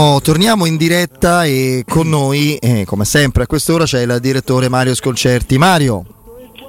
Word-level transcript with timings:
Oh, 0.00 0.20
torniamo 0.20 0.64
in 0.64 0.76
diretta 0.76 1.44
e 1.44 1.82
con 1.84 2.08
noi, 2.08 2.54
eh, 2.58 2.84
come 2.86 3.04
sempre 3.04 3.42
a 3.42 3.46
quest'ora, 3.48 3.82
c'è 3.82 4.02
il 4.02 4.18
direttore 4.20 4.68
Mario 4.68 4.94
Sconcerti. 4.94 5.58
Mario. 5.58 6.04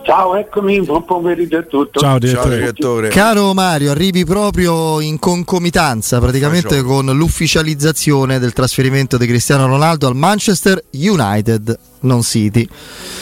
Ciao, 0.04 0.36
eccomi, 0.36 0.82
buon 0.82 1.06
pomeriggio 1.06 1.60
a 1.60 1.62
tutti. 1.62 2.00
Ciao 2.00 2.18
direttore. 2.18 2.50
Ciao, 2.50 2.58
direttore. 2.58 3.10
Caro 3.10 3.54
Mario, 3.54 3.92
arrivi 3.92 4.26
proprio 4.26 5.00
in 5.00 5.20
concomitanza 5.20 6.18
praticamente 6.18 6.78
Ciao. 6.78 6.84
con 6.84 7.06
l'ufficializzazione 7.06 8.40
del 8.40 8.52
trasferimento 8.52 9.16
di 9.18 9.28
Cristiano 9.28 9.68
Ronaldo 9.68 10.08
al 10.08 10.16
Manchester 10.16 10.86
United, 10.94 11.78
non 12.00 12.24
City. 12.24 12.68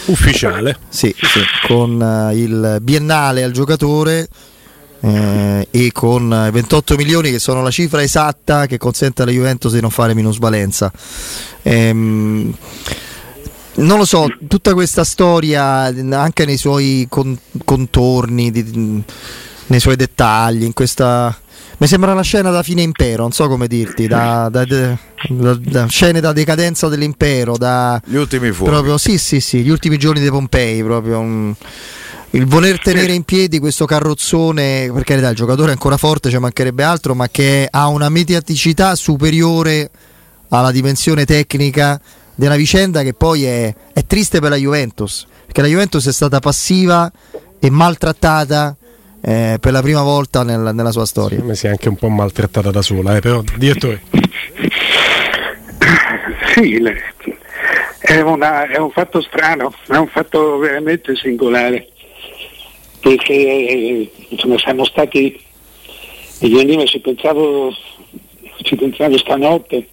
Ufficiale. 0.06 0.78
Sì, 0.88 1.14
sì 1.20 1.42
con 1.68 2.00
uh, 2.00 2.34
il 2.34 2.78
biennale 2.82 3.44
al 3.44 3.52
giocatore 3.52 4.30
eh, 5.02 5.68
e 5.70 5.92
con 5.92 6.50
28 6.52 6.96
milioni 6.96 7.32
che 7.32 7.40
sono 7.40 7.62
la 7.62 7.72
cifra 7.72 8.02
esatta 8.02 8.66
che 8.66 8.78
consente 8.78 9.22
alla 9.22 9.32
Juventus 9.32 9.74
di 9.74 9.82
non 9.82 9.90
fare 9.90 10.14
minusvalenza. 10.14 10.92
Ehm, 11.64 12.54
non 13.78 13.98
lo 14.00 14.06
so, 14.06 14.28
tutta 14.48 14.74
questa 14.74 15.04
storia 15.04 15.84
anche 15.84 16.46
nei 16.46 16.58
suoi 16.58 17.06
con- 17.10 17.38
contorni, 17.64 18.50
di, 18.50 19.04
nei 19.68 19.80
suoi 19.80 19.96
dettagli, 19.96 20.64
in 20.64 20.74
questa... 20.74 21.36
Mi 21.80 21.86
sembra 21.86 22.12
una 22.12 22.24
scena 22.24 22.50
da 22.50 22.64
fine 22.64 22.82
impero, 22.82 23.22
non 23.22 23.32
so 23.34 23.48
come 23.48 23.68
dirti, 23.68 24.08
da, 24.08 24.50
da, 24.50 24.66
da, 24.66 25.54
da 25.54 25.86
scene 25.86 26.20
da 26.20 26.34
decadenza 26.34 26.88
dell'impero, 26.88 27.56
da... 27.56 28.02
Gli 28.04 28.16
ultimi 28.16 28.52
fuochi. 28.52 28.72
Proprio, 28.72 28.98
sì, 28.98 29.20
sì, 29.20 29.40
sì, 29.40 29.62
gli 29.62 29.70
ultimi 29.70 29.98
giorni 29.98 30.22
dei 30.22 30.32
Pompei, 30.32 30.82
proprio 30.82 31.20
un 31.20 31.54
il 32.32 32.46
voler 32.46 32.80
tenere 32.80 33.14
in 33.14 33.24
piedi 33.24 33.60
questo 33.60 33.86
carrozzone, 33.86 34.92
per 34.94 35.04
carità 35.04 35.30
il 35.30 35.36
giocatore 35.36 35.70
è 35.70 35.72
ancora 35.72 35.98
forte, 35.98 36.30
ci 36.30 36.38
mancherebbe 36.38 36.84
altro, 36.84 37.16
ma 37.16 37.30
che 37.30 37.68
ha 37.70 37.88
una 37.88 38.10
mediaticità 38.10 38.96
superiore 38.96 39.90
alla 40.50 40.72
dimensione 40.72 41.26
tecnica 41.26 42.00
della 42.36 42.56
vicenda 42.56 43.02
che 43.02 43.14
poi 43.14 43.46
è, 43.46 43.74
è 43.94 44.06
triste 44.06 44.40
per 44.40 44.50
la 44.50 44.58
Juventus, 44.58 45.26
perché 45.46 45.62
la 45.62 45.68
Juventus 45.68 46.06
è 46.08 46.12
stata 46.12 46.40
passiva 46.40 47.12
e 47.60 47.70
maltrattata 47.70 48.76
eh, 49.22 49.58
per 49.60 49.72
la 49.72 49.82
prima 49.82 50.04
volta 50.04 50.44
nel, 50.44 50.72
nella 50.74 50.92
sua 50.92 51.06
storia. 51.06 51.40
Come 51.40 51.56
si 51.56 51.68
è 51.68 51.70
anche 51.70 51.90
un 51.90 51.96
po' 51.96 52.10
maltrattata 52.10 52.72
da 52.72 52.82
sola, 52.82 53.16
eh, 53.16 53.22
però 53.22 53.42
direttore. 53.56 54.02
Sì, 56.54 56.78
è, 58.00 58.20
una, 58.22 58.68
è 58.68 58.78
un 58.78 58.92
fatto 58.92 59.22
strano, 59.22 59.74
è 59.88 59.96
un 59.96 60.08
fatto 60.08 60.58
veramente 60.58 61.16
singolare 61.16 61.92
perché 63.00 64.10
insomma, 64.30 64.58
siamo 64.58 64.86
stati, 64.86 65.40
io 66.40 66.86
ci 66.86 67.00
pensavo, 67.00 67.72
ci 68.64 68.76
pensavo 68.76 69.18
stanotte, 69.18 69.88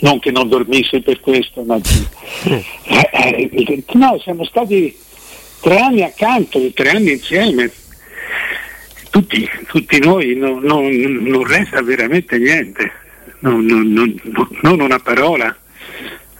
non 0.00 0.18
che 0.18 0.30
non 0.30 0.48
dormissi 0.48 1.00
per 1.00 1.20
questo, 1.20 1.62
ma 1.62 1.76
eh, 2.44 3.50
eh, 3.52 3.84
no, 3.92 4.18
siamo 4.20 4.44
stati 4.44 4.96
tre 5.60 5.78
anni 5.78 6.02
accanto, 6.02 6.60
tre 6.72 6.90
anni 6.90 7.12
insieme. 7.12 7.70
Tutti, 9.10 9.48
tutti 9.66 9.98
noi 9.98 10.34
non, 10.36 10.60
non, 10.62 10.88
non, 10.88 11.46
resta 11.46 11.82
veramente 11.82 12.38
niente, 12.38 12.90
non, 13.40 13.66
non 14.62 14.80
una 14.80 14.98
parola. 14.98 15.54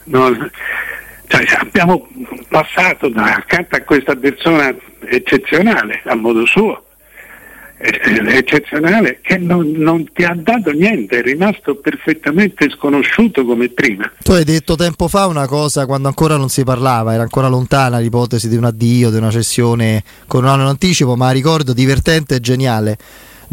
Cioè, 0.03 1.45
abbiamo 1.59 2.07
passato 2.49 3.09
da, 3.09 3.35
accanto 3.35 3.75
a 3.75 3.81
questa 3.81 4.15
persona 4.15 4.75
eccezionale 5.07 6.01
a 6.05 6.15
modo 6.15 6.45
suo, 6.45 6.83
eccezionale, 7.77 9.19
che 9.21 9.37
non, 9.37 9.71
non, 9.71 10.09
ti 10.13 10.23
ha 10.23 10.33
dato 10.35 10.71
niente, 10.71 11.19
è 11.19 11.21
rimasto 11.21 11.75
perfettamente 11.75 12.69
sconosciuto 12.69 13.43
come 13.43 13.69
prima. 13.69 14.09
Tu 14.21 14.31
hai 14.31 14.45
detto 14.45 14.75
tempo 14.75 15.07
fa 15.09 15.25
una 15.27 15.47
cosa 15.47 15.85
quando 15.85 16.07
ancora 16.07 16.37
non 16.37 16.49
si 16.49 16.63
parlava, 16.63 17.13
era 17.13 17.23
ancora 17.23 17.47
lontana 17.47 17.99
l'ipotesi 17.99 18.47
di 18.47 18.55
un 18.55 18.63
addio, 18.63 19.09
di 19.09 19.17
una 19.17 19.31
cessione 19.31 20.03
con 20.27 20.43
un 20.43 20.49
anno 20.49 20.63
in 20.63 20.69
anticipo, 20.69 21.15
ma 21.15 21.31
ricordo 21.31 21.73
divertente 21.73 22.35
e 22.35 22.39
geniale. 22.39 22.97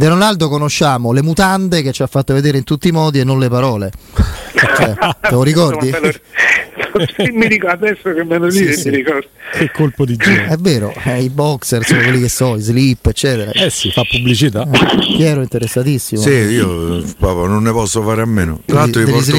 De 0.01 0.09
Ronaldo 0.09 0.49
conosciamo 0.49 1.13
le 1.13 1.23
mutande 1.23 1.83
che 1.83 1.93
ci 1.93 2.01
ha 2.01 2.07
fatto 2.07 2.33
vedere 2.33 2.57
in 2.57 2.65
tutti 2.65 2.89
i 2.89 2.91
modi 2.91 3.21
e 3.21 3.25
non 3.25 3.39
le 3.39 3.51
parole. 3.51 3.91
Cioè, 4.15 4.95
te 5.21 5.31
lo 5.31 5.43
ricordi? 5.43 5.91
mi 7.35 7.47
ricordo 7.47 7.85
adesso 7.85 8.15
che 8.15 8.25
me 8.25 8.39
lo 8.39 8.49
dite 8.49 8.73
sì, 8.73 8.89
mi 8.89 8.97
ricordo. 8.97 9.27
Che 9.53 9.71
colpo 9.71 10.07
di 10.07 10.17
genio 10.17 10.47
è 10.47 10.57
vero 10.57 10.95
eh, 11.05 11.23
i 11.23 11.29
boxer 11.29 11.85
sono 11.85 12.01
quelli 12.01 12.21
che 12.21 12.31
so 12.31 12.57
i 12.57 12.61
slip 12.63 13.09
eccetera. 13.09 13.51
Eh 13.51 13.69
sì 13.69 13.91
fa 13.91 14.03
pubblicità. 14.11 14.67
Eh, 14.73 15.17
Piero 15.19 15.43
interessatissimo. 15.43 16.23
Sì 16.23 16.31
io 16.31 17.03
papà 17.19 17.47
non 17.47 17.63
ne 17.63 17.73
posso 17.73 18.03
fare 18.03 18.23
a 18.23 18.27
meno. 18.27 18.63
Tra 18.65 18.79
l'altro 18.79 19.03
li 19.03 19.11
porto, 19.11 19.37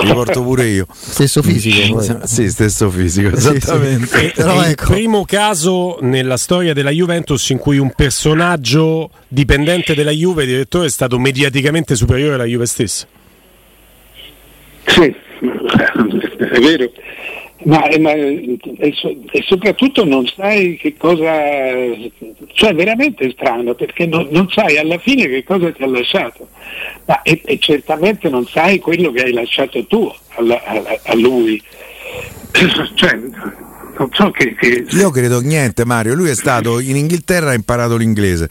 li 0.00 0.12
porto 0.12 0.42
pure 0.42 0.66
io 0.66 0.86
stesso 0.90 1.42
fisico 1.42 1.96
poi. 1.96 2.16
sì 2.24 2.50
stesso 2.50 2.90
fisico 2.90 3.30
esattamente 3.34 4.06
sì, 4.06 4.26
sì. 4.26 4.32
Però, 4.34 4.62
ecco. 4.62 4.92
il 4.92 4.96
primo 4.96 5.24
caso 5.24 5.98
nella 6.00 6.36
storia 6.36 6.72
della 6.72 6.90
Juventus 6.90 7.48
in 7.50 7.58
cui 7.58 7.78
un 7.78 7.92
personaggio 7.94 9.10
dipendente 9.26 9.94
della 9.94 10.10
Juve 10.10 10.46
direttore 10.46 10.86
è 10.86 10.90
stato 10.90 11.18
mediaticamente 11.18 11.94
superiore 11.96 12.34
alla 12.34 12.44
Juve 12.44 12.66
stessa 12.66 13.06
sì 14.84 15.14
è 16.38 16.60
vero, 16.60 16.90
ma, 17.64 17.88
ma 17.98 18.12
e, 18.12 18.58
e, 18.78 19.44
soprattutto 19.46 20.04
non 20.04 20.26
sai 20.26 20.76
che 20.76 20.94
cosa, 20.96 21.32
cioè 22.52 22.74
veramente 22.74 23.30
strano 23.30 23.74
perché 23.74 24.06
non, 24.06 24.28
non, 24.30 24.48
sai 24.48 24.78
alla 24.78 24.98
fine 24.98 25.26
che 25.26 25.42
cosa 25.42 25.72
ti 25.72 25.82
ha 25.82 25.88
lasciato. 25.88 26.48
Ma, 27.06 27.22
e, 27.22 27.40
e, 27.44 27.58
certamente 27.58 28.28
non 28.28 28.46
sai 28.46 28.78
quello 28.78 29.10
che 29.10 29.24
hai 29.24 29.32
lasciato 29.32 29.84
tu 29.86 30.12
alla, 30.36 30.62
a, 30.62 30.82
a, 31.02 31.14
lui. 31.16 31.60
cioè, 32.94 33.18
non 33.98 34.08
so 34.12 34.30
che, 34.30 34.54
che... 34.54 34.86
Io 34.90 35.10
credo 35.10 35.40
niente 35.40 35.84
Mario, 35.84 36.14
lui 36.14 36.30
è 36.30 36.34
stato 36.34 36.78
in 36.78 36.96
Inghilterra 36.96 37.48
e 37.48 37.52
ha 37.52 37.56
imparato 37.56 37.96
l'inglese 37.96 38.48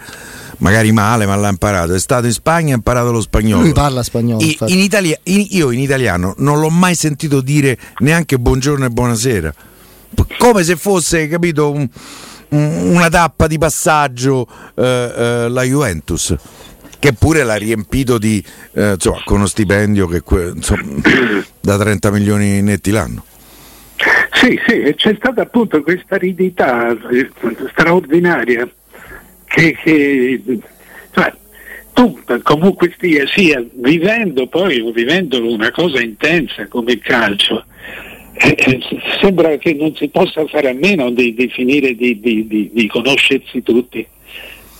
magari 0.57 0.91
male, 0.91 1.25
ma 1.25 1.35
l'ha 1.35 1.50
imparato. 1.50 1.94
È 1.94 2.00
stato 2.00 2.25
in 2.25 2.31
Spagna 2.31 2.69
e 2.69 2.72
ha 2.73 2.75
imparato 2.75 3.12
lo 3.12 3.22
spagnolo. 3.22 3.63
Lui 3.63 3.73
parla 3.73 4.03
spagnolo. 4.03 4.44
I, 4.44 4.57
in 4.68 4.79
Italia, 4.79 5.18
in, 5.23 5.45
io 5.50 5.72
in 5.72 5.79
italiano 5.79 6.34
non 6.38 6.59
l'ho 6.59 6.69
mai 6.69 6.95
sentito 6.95 7.41
dire 7.41 7.78
neanche 8.00 8.38
buongiorno 8.38 8.85
e 8.85 8.90
buonasera. 8.90 9.53
Come 10.38 10.63
se 10.63 10.75
fosse, 10.75 11.28
capito, 11.28 11.72
un, 11.72 11.88
un, 12.50 12.96
una 12.96 13.09
tappa 13.09 13.47
di 13.47 13.57
passaggio 13.57 14.47
eh, 14.75 14.84
eh, 14.84 15.50
la 15.50 15.63
Juventus 15.63 16.35
che 17.00 17.13
pure 17.13 17.44
l'ha 17.44 17.56
riempito 17.56 18.17
di, 18.17 18.44
eh, 18.73 18.94
insomma, 18.94 19.22
con 19.23 19.38
uno 19.38 19.46
stipendio 19.46 20.07
che 20.07 20.23
insomma, 20.25 20.81
da 21.62 21.78
30 21.78 22.12
milioni 22.12 22.62
netti 22.62 22.90
l'anno. 22.91 23.23
Sì, 24.34 24.59
sì, 24.67 24.94
c'è 24.96 25.16
stata 25.17 25.41
appunto 25.41 25.81
questa 25.81 26.16
aridità 26.16 26.90
eh, 27.09 27.29
straordinaria 27.72 28.67
che, 29.47 29.74
che 29.74 30.41
cioè, 31.12 31.34
tu 31.94 32.19
comunque 32.44 32.94
stia 32.96 33.25
sia 33.28 33.63
vivendo 33.74 34.47
poi 34.47 34.91
vivendo 34.91 35.41
una 35.52 35.72
cosa 35.72 36.02
intensa 36.02 36.68
come 36.68 36.91
il 36.94 37.02
calcio 37.02 37.66
eh, 38.40 38.56
eh, 38.56 38.80
sembra 39.19 39.58
che 39.58 39.74
non 39.74 39.96
si 39.96 40.09
possa 40.09 40.46
fare 40.46 40.69
a 40.69 40.74
meno 40.74 41.09
di, 41.09 41.34
di 41.34 41.50
finire 41.50 41.96
di, 41.96 42.19
di, 42.19 42.69
di, 42.72 42.88
conoscersi 42.88 43.63
tutti. 43.63 44.06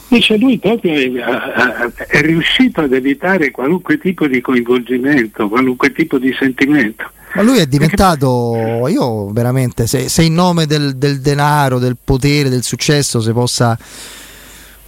Invece 0.10 0.38
lui 0.38 0.60
proprio 0.60 0.94
è, 0.94 1.92
è 2.08 2.22
riuscito 2.22 2.82
ad 2.82 2.94
evitare 2.94 3.50
qualunque 3.50 3.98
tipo 3.98 4.28
di 4.28 4.42
coinvolgimento 4.42 5.50
qualunque 5.50 5.92
tipo 5.92 6.20
di 6.20 6.34
sentimento. 6.40 7.10
Ma 7.34 7.42
lui 7.42 7.58
è 7.58 7.66
diventato, 7.66 8.88
io 8.88 9.32
veramente, 9.32 9.86
se, 9.86 10.08
se 10.08 10.24
in 10.24 10.34
nome 10.34 10.66
del, 10.66 10.96
del 10.96 11.20
denaro, 11.20 11.80
del 11.80 11.98
potere, 12.02 12.50
del 12.50 12.64
successo 12.64 13.20
si 13.22 13.32
possa 13.32 13.78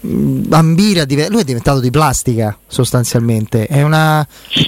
ambire 0.01 1.01
a 1.01 1.05
div- 1.05 1.29
lui 1.29 1.41
è 1.41 1.43
diventato 1.43 1.81
di 1.81 1.89
plastica 1.89 2.57
sostanzialmente 2.67 3.67
è 3.67 3.81
una, 3.81 4.25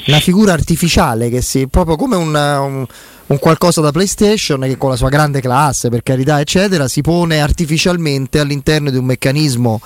una 0.07 0.19
figura 0.19 0.51
artificiale 0.51 1.29
che 1.29 1.41
si 1.41 1.67
proprio 1.67 1.95
come 1.95 2.17
un, 2.17 2.35
un, 2.35 2.85
un, 3.27 3.39
qualcosa 3.39 3.79
da 3.79 3.91
PlayStation 3.91 4.59
che 4.61 4.77
con 4.77 4.89
la 4.89 4.97
sua 4.97 5.07
grande 5.07 5.39
classe 5.39 5.87
per 5.87 6.03
carità 6.03 6.41
eccetera 6.41 6.89
si 6.89 7.01
pone 7.01 7.39
artificialmente 7.39 8.39
all'interno 8.39 8.89
di 8.89 8.97
un 8.97 9.05
meccanismo 9.05 9.79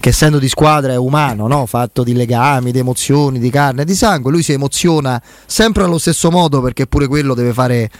che 0.00 0.08
essendo 0.08 0.38
di 0.38 0.48
squadra 0.48 0.94
è 0.94 0.96
umano, 0.96 1.46
no? 1.46 1.66
fatto 1.66 2.02
di 2.02 2.14
legami, 2.14 2.72
di 2.72 2.78
emozioni, 2.78 3.38
di 3.38 3.50
carne 3.50 3.82
e 3.82 3.84
di 3.84 3.94
sangue, 3.94 4.30
lui 4.30 4.42
si 4.42 4.52
emoziona 4.52 5.20
sempre 5.44 5.84
allo 5.84 5.98
stesso 5.98 6.30
modo 6.30 6.62
perché 6.62 6.86
pure 6.86 7.06
quello 7.06 7.34
deve 7.34 7.52
fare 7.52 7.90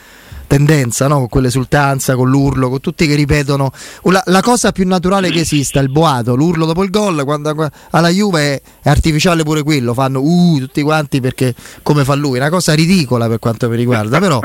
tendenza, 0.51 1.07
no? 1.07 1.19
con 1.19 1.29
quell'esultanza, 1.29 2.17
con 2.17 2.29
l'urlo, 2.29 2.71
con 2.71 2.81
tutti 2.81 3.07
che 3.07 3.15
ripetono 3.15 3.71
la, 4.07 4.21
la, 4.27 4.43
cosa 4.43 4.73
più 4.73 4.85
naturale 4.85 5.31
che 5.31 5.41
esista, 5.41 5.79
il 5.79 5.91
boato, 5.91 6.35
l'urlo 6.35 6.67
dopo 6.67 6.83
il 6.83 6.91
gol, 6.91 7.23
quando 7.23 7.71
alla 7.91 8.09
Juve 8.09 8.57
è, 8.57 8.63
è 8.83 8.89
artificiale 8.89 9.45
pure 9.45 9.63
quello, 9.63 9.95
fanno 9.95 10.21
uh, 10.21 10.59
tutti 10.59 10.83
quanti 10.83 11.21
perché 11.21 11.55
come 11.85 12.03
fa 12.03 12.17
lui, 12.17 12.39
una 12.39 12.51
cosa 12.51 12.75
ridicola 12.75 13.29
per 13.29 13.39
quanto 13.39 13.69
mi 13.69 13.77
riguarda, 13.77 14.19
però 14.19 14.41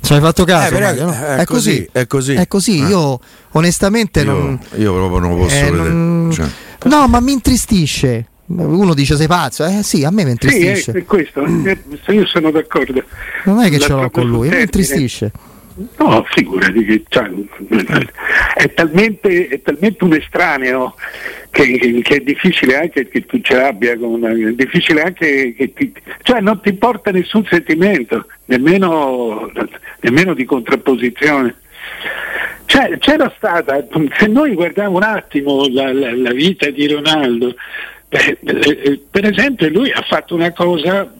ci 0.00 0.14
hai 0.14 0.20
fatto 0.20 0.44
caso, 0.44 0.74
eh, 0.74 0.80
Mario, 0.80 1.04
no? 1.04 1.12
è, 1.12 1.36
è, 1.36 1.44
così, 1.44 1.86
è 1.92 2.06
così, 2.06 2.32
è 2.32 2.48
così. 2.48 2.78
Eh. 2.78 2.88
Io 2.88 3.20
onestamente 3.50 4.20
io, 4.20 4.32
non, 4.32 4.60
io 4.76 4.94
proprio 4.94 5.18
non 5.18 5.30
lo 5.32 5.36
posso 5.36 5.54
eh, 5.54 5.70
vedere. 5.70 5.88
Non, 5.90 6.30
cioè. 6.32 6.46
No, 6.84 7.06
ma 7.08 7.20
mi 7.20 7.32
intristisce 7.32 8.28
Uno 8.56 8.94
dice 8.94 9.16
sei 9.16 9.26
pazzo, 9.26 9.64
eh 9.64 9.82
sì, 9.82 10.04
a 10.04 10.10
me 10.10 10.24
mi 10.24 10.30
intristisce. 10.32 10.92
Sì, 10.92 10.98
è, 10.98 11.04
questo, 11.04 11.44
io 12.08 12.26
sono 12.26 12.50
d'accordo. 12.50 13.02
Non 13.44 13.60
è 13.60 13.70
che 13.70 13.78
ce 13.78 13.92
l'ho 13.92 14.10
con 14.10 14.28
lui, 14.28 14.48
mi 14.48 14.60
intristisce. 14.60 15.32
No, 15.96 16.22
figurati 16.28 16.84
che 16.84 17.02
cioè, 17.08 17.30
è, 18.54 18.74
talmente, 18.74 19.48
è, 19.48 19.62
talmente, 19.62 20.04
un 20.04 20.12
estraneo 20.12 20.94
che, 21.50 22.00
che, 22.02 22.16
è 22.16 22.20
difficile 22.20 22.76
anche 22.76 23.08
che 23.08 23.24
tu 23.24 23.40
ce 23.40 23.56
l'abbia, 23.56 23.96
con, 23.96 24.22
è 24.22 24.52
difficile 24.52 25.02
anche 25.02 25.54
che 25.54 25.72
ti, 25.72 25.90
cioè 26.22 26.40
non 26.40 26.60
ti 26.60 26.74
porta 26.74 27.10
nessun 27.10 27.46
sentimento, 27.48 28.26
nemmeno, 28.46 29.50
nemmeno 30.00 30.34
di 30.34 30.44
contrapposizione. 30.44 31.56
Cioè, 32.66 32.98
c'era 32.98 33.32
stata, 33.36 33.84
se 34.18 34.26
noi 34.26 34.54
guardiamo 34.54 34.96
un 34.96 35.02
attimo 35.02 35.66
la, 35.68 35.92
la, 35.92 36.14
la 36.14 36.32
vita 36.32 36.68
di 36.70 36.86
Ronaldo, 36.86 37.54
per 39.10 39.24
esempio 39.24 39.68
lui 39.70 39.90
ha 39.90 40.02
fatto 40.06 40.34
una 40.34 40.52
cosa 40.52 41.10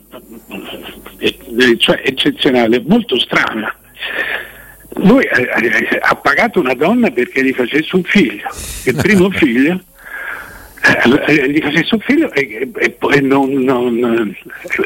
eh, 1.17 1.77
cioè, 1.77 2.01
eccezionale, 2.03 2.83
molto 2.85 3.17
strana 3.19 3.75
lui 4.97 5.25
ha 5.27 6.15
pagato 6.15 6.59
una 6.59 6.75
donna 6.75 7.09
perché 7.09 7.43
gli 7.43 7.53
facesse 7.53 7.95
un 7.95 8.03
figlio, 8.03 8.47
il 8.83 8.95
primo 8.95 9.29
figlio. 9.31 9.81
Eh, 11.27 11.49
gli 11.49 11.61
facesse 11.61 11.95
un 11.95 12.01
figlio 12.01 12.31
e, 12.33 12.95
poi 12.99 13.21
non, 13.21 13.49
non 13.51 14.35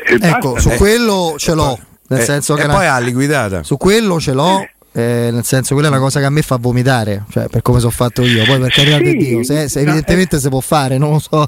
ecco 0.06 0.54
basta. 0.54 0.60
su 0.60 0.78
quello 0.78 1.34
ce 1.40 1.56
l'ho 1.56 1.80
nel 2.10 2.20
eh, 2.20 2.24
senso 2.24 2.56
e 2.56 2.62
che 2.62 2.68
poi 2.68 2.86
ha 2.86 3.00
liquidata 3.00 3.64
su 3.64 3.78
quello 3.78 4.20
ce 4.20 4.34
l'ho 4.34 4.60
eh, 4.60 4.70
nel 5.02 5.44
senso 5.44 5.74
quella 5.74 5.90
è 5.90 5.92
una 5.92 6.00
cosa 6.00 6.20
che 6.20 6.26
a 6.26 6.30
me 6.30 6.42
fa 6.42 6.58
vomitare 6.58 7.24
cioè 7.30 7.48
per 7.48 7.62
come 7.62 7.80
sono 7.80 7.92
fatto 7.92 8.24
io 8.24 8.44
poi 8.46 8.60
per 8.60 8.72
carità 8.72 8.98
sì, 8.98 9.04
di 9.04 9.18
Dio 9.18 9.44
se, 9.44 9.70
se 9.70 9.82
evidentemente 9.82 10.36
no, 10.36 10.42
si 10.42 10.50
può 10.50 10.60
fare 10.60 10.98
non 10.98 11.12
lo 11.12 11.20
so 11.20 11.48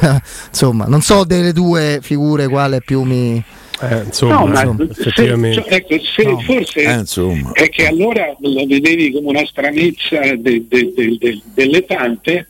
insomma 0.48 0.86
non 0.86 1.00
so 1.00 1.24
delle 1.24 1.52
due 1.52 2.00
figure 2.02 2.48
quale 2.48 2.80
più 2.80 3.02
mi 3.02 3.42
eh, 3.82 4.02
insomma, 4.04 4.40
no, 4.40 4.46
ma 4.46 4.60
insomma, 4.60 4.84
effettivamente. 4.90 5.64
Se, 5.66 5.74
ecco, 5.74 6.04
se 6.04 6.22
no. 6.24 6.40
forse 6.40 6.80
eh, 6.82 7.64
è 7.64 7.68
che 7.70 7.86
allora 7.86 8.36
la 8.38 8.66
vedevi 8.66 9.10
come 9.10 9.28
una 9.28 9.46
stranezza 9.46 10.20
de, 10.36 10.66
de, 10.68 10.92
de, 10.94 11.40
delle 11.54 11.84
tante, 11.86 12.46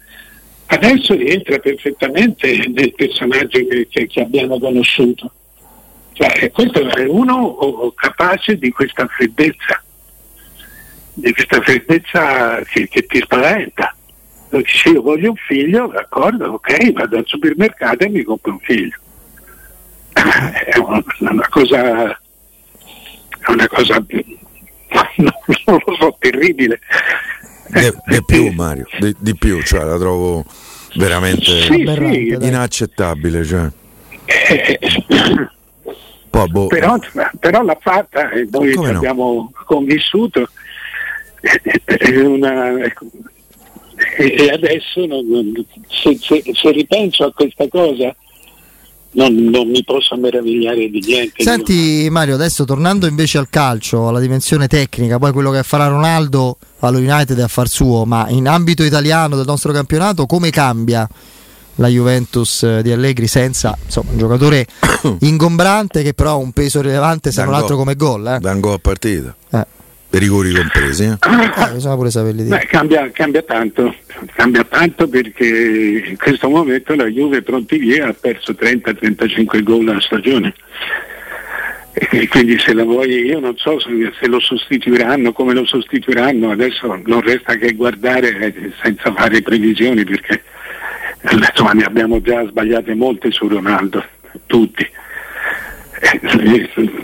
adesso 0.66 1.14
rientra 1.14 1.58
perfettamente 1.58 2.66
nel 2.74 2.92
personaggio 2.94 3.64
che, 3.64 3.86
che, 3.88 4.06
che 4.08 4.20
abbiamo 4.20 4.58
conosciuto. 4.58 5.30
Cioè, 6.14 6.50
questo 6.50 6.80
è 6.80 7.04
uno 7.06 7.92
capace 7.94 8.58
di 8.58 8.70
questa 8.70 9.06
freddezza, 9.06 9.82
di 11.20 11.32
questa 11.32 11.60
freddezza 11.60 12.60
che, 12.62 12.88
che 12.88 13.06
ti 13.06 13.20
spaventa. 13.20 13.94
Se 14.64 14.88
io 14.88 15.02
voglio 15.02 15.30
un 15.30 15.36
figlio, 15.36 15.86
d'accordo, 15.86 16.46
ok, 16.46 16.92
vado 16.92 17.18
al 17.18 17.24
supermercato 17.26 18.04
e 18.04 18.08
mi 18.08 18.22
compro 18.24 18.52
un 18.52 18.58
figlio 18.58 18.98
è 20.12 20.76
una 20.78 21.48
cosa, 21.48 22.10
è 22.10 22.16
una 23.48 23.68
cosa 23.68 24.04
non 25.16 25.80
lo 25.86 25.94
so, 25.98 26.16
terribile. 26.18 26.80
Di, 28.06 28.24
più 28.24 28.50
Mario, 28.50 28.86
di, 28.98 29.14
di, 29.18 29.36
più, 29.36 29.62
cioè 29.62 29.84
la 29.84 29.96
trovo 29.96 30.44
veramente 30.96 31.44
sì, 31.44 31.84
sì. 31.86 32.36
inaccettabile. 32.40 33.44
Cioè. 33.44 33.68
Poi, 36.30 36.48
boh. 36.48 36.66
però, 36.66 36.98
però, 37.38 37.62
l'ha 37.62 37.78
fatta 37.80 38.30
e 38.30 38.48
noi 38.50 38.72
abbiamo 38.86 39.32
no? 39.32 39.52
convissuto 39.66 40.48
una, 42.24 42.72
e 44.18 44.50
adesso 44.50 45.06
non, 45.06 45.52
se, 45.88 46.18
se, 46.20 46.42
se 46.52 46.70
ripenso 46.70 47.24
a 47.24 47.32
questa 47.32 47.68
cosa 47.68 48.14
non, 49.12 49.34
non, 49.34 49.68
mi 49.68 49.82
posso 49.82 50.16
meravigliare 50.16 50.88
di 50.88 51.00
niente. 51.04 51.42
Senti 51.42 52.06
Mario, 52.10 52.34
adesso 52.34 52.64
tornando 52.64 53.06
invece 53.06 53.38
al 53.38 53.48
calcio, 53.50 54.08
alla 54.08 54.20
dimensione 54.20 54.68
tecnica, 54.68 55.18
poi 55.18 55.32
quello 55.32 55.50
che 55.50 55.62
farà 55.62 55.88
Ronaldo 55.88 56.58
allo 56.80 56.98
United 56.98 57.36
è 57.38 57.42
affar 57.42 57.68
suo, 57.68 58.04
ma 58.04 58.28
in 58.28 58.46
ambito 58.46 58.84
italiano 58.84 59.36
del 59.36 59.46
nostro 59.46 59.72
campionato 59.72 60.26
come 60.26 60.50
cambia 60.50 61.08
la 61.76 61.88
Juventus 61.88 62.62
eh, 62.62 62.82
di 62.82 62.92
Allegri 62.92 63.26
senza 63.26 63.76
insomma, 63.82 64.10
un 64.12 64.18
giocatore 64.18 64.66
ingombrante 65.20 66.02
che 66.02 66.12
però 66.14 66.32
ha 66.32 66.36
un 66.36 66.52
peso 66.52 66.82
rilevante 66.82 67.32
se 67.32 67.42
non 67.44 67.54
altro 67.54 67.76
come 67.76 67.96
gol. 67.96 68.26
Eh. 68.26 68.38
Dan 68.38 68.60
gol 68.60 68.74
a 68.74 68.78
partita. 68.78 69.34
Eh 69.50 69.78
rigori 70.18 70.52
compresi. 70.52 71.04
Eh? 71.04 71.16
Ah, 71.20 71.70
bisogna 71.72 71.94
pure 71.94 72.10
saperli 72.10 72.44
dire. 72.44 72.58
Beh, 72.58 72.66
cambia, 72.66 73.10
cambia, 73.10 73.42
tanto, 73.42 73.94
cambia 74.34 74.64
tanto 74.64 75.08
perché 75.08 75.46
in 76.06 76.16
questo 76.16 76.48
momento 76.48 76.94
la 76.94 77.06
Juve 77.06 77.42
pronti 77.42 77.78
via 77.78 78.08
ha 78.08 78.14
perso 78.18 78.52
30-35 78.52 79.62
gol 79.62 79.88
a 79.88 80.00
stagione. 80.00 80.54
E 81.92 82.28
quindi 82.28 82.58
se 82.58 82.72
la 82.72 82.84
vuoi, 82.84 83.24
io 83.24 83.40
non 83.40 83.56
so 83.56 83.78
se 83.80 84.26
lo 84.26 84.40
sostituiranno, 84.40 85.32
come 85.32 85.54
lo 85.54 85.66
sostituiranno, 85.66 86.50
adesso 86.50 87.00
non 87.04 87.20
resta 87.20 87.56
che 87.56 87.74
guardare 87.74 88.38
eh, 88.38 88.72
senza 88.82 89.12
fare 89.12 89.42
previsioni 89.42 90.04
perché 90.04 90.42
eh, 91.22 91.34
insomma, 91.34 91.72
ne 91.72 91.84
abbiamo 91.84 92.20
già 92.20 92.46
sbagliate 92.46 92.94
molte 92.94 93.30
su 93.32 93.48
Ronaldo, 93.48 94.04
tutti 94.46 94.88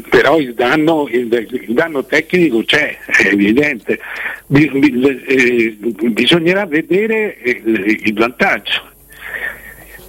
però 0.09 0.39
il 0.39 0.55
danno, 0.55 1.07
il, 1.11 1.29
danno, 1.69 2.05
tecnico 2.07 2.65
c'è, 2.65 2.97
è 3.05 3.27
evidente, 3.27 4.01
eh, 4.49 5.77
bisognerà 5.79 6.65
vedere 6.65 7.37
il, 7.43 8.01
il 8.05 8.15
vantaggio. 8.15 8.95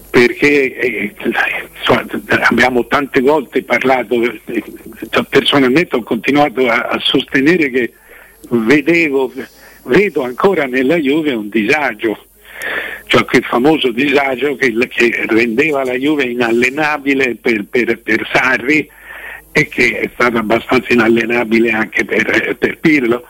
Perché 0.09 0.75
eh, 0.77 1.13
insomma, 1.77 2.05
abbiamo 2.43 2.87
tante 2.87 3.19
volte 3.19 3.63
parlato, 3.63 4.21
eh, 4.23 4.63
personalmente 5.29 5.97
ho 5.97 6.03
continuato 6.03 6.67
a, 6.69 6.87
a 6.87 6.99
sostenere 6.99 7.69
che 7.69 7.93
vedevo, 8.49 9.31
vedo 9.83 10.23
ancora 10.23 10.65
nella 10.65 10.95
Juve 10.95 11.33
un 11.33 11.49
disagio 11.49 12.26
cioè 13.05 13.25
quel 13.25 13.43
famoso 13.43 13.91
disagio 13.91 14.55
che, 14.55 14.73
che 14.87 15.25
rendeva 15.27 15.83
la 15.83 15.93
Juve 15.93 16.23
inallenabile 16.25 17.35
per, 17.35 17.65
per, 17.69 17.99
per, 17.99 18.27
Sarri 18.31 18.89
e 19.51 19.67
che 19.67 19.99
è 19.99 20.09
stato 20.13 20.37
abbastanza 20.37 20.93
inallenabile 20.93 21.71
anche 21.71 22.05
per, 22.05 22.55
per 22.57 22.77
Pirlo 22.79 23.25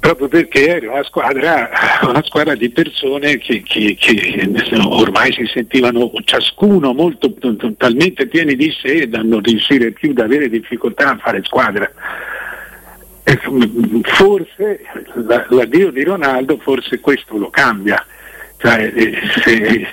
proprio 0.00 0.28
perché 0.28 0.68
era 0.68 0.92
una 0.92 1.02
squadra, 1.02 1.70
una 2.02 2.22
squadra 2.24 2.54
di 2.54 2.70
persone 2.70 3.38
che, 3.38 3.62
che, 3.62 3.96
che, 3.98 4.48
ormai 4.84 5.32
si 5.32 5.46
sentivano 5.46 6.10
ciascuno 6.24 6.92
molto, 6.92 7.34
talmente 7.76 8.26
pieni 8.26 8.56
di 8.56 8.72
sé 8.80 9.08
da 9.08 9.22
non 9.22 9.42
riuscire 9.42 9.90
più 9.90 10.10
ad 10.10 10.18
avere 10.18 10.48
difficoltà 10.48 11.10
a 11.10 11.18
fare 11.18 11.42
squadra. 11.44 11.90
Forse 14.02 14.80
l'addio 15.48 15.90
di 15.90 16.02
Ronaldo 16.02 16.56
forse 16.58 17.00
questo 17.00 17.36
lo 17.36 17.50
cambia 17.50 18.02
cioè, 18.58 18.92
eh, 18.94 19.18
se, 19.42 19.86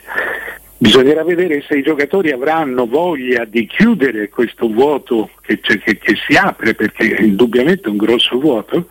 bisognerà 0.77 1.23
vedere 1.23 1.63
se 1.67 1.77
i 1.77 1.83
giocatori 1.83 2.31
avranno 2.31 2.85
voglia 2.85 3.45
di 3.45 3.65
chiudere 3.65 4.29
questo 4.29 4.67
vuoto 4.67 5.29
che, 5.41 5.59
che, 5.59 5.79
che 5.79 6.15
si 6.27 6.35
apre, 6.35 6.73
perché 6.73 7.15
è 7.15 7.21
indubbiamente 7.21 7.89
un 7.89 7.97
grosso 7.97 8.37
vuoto, 8.39 8.89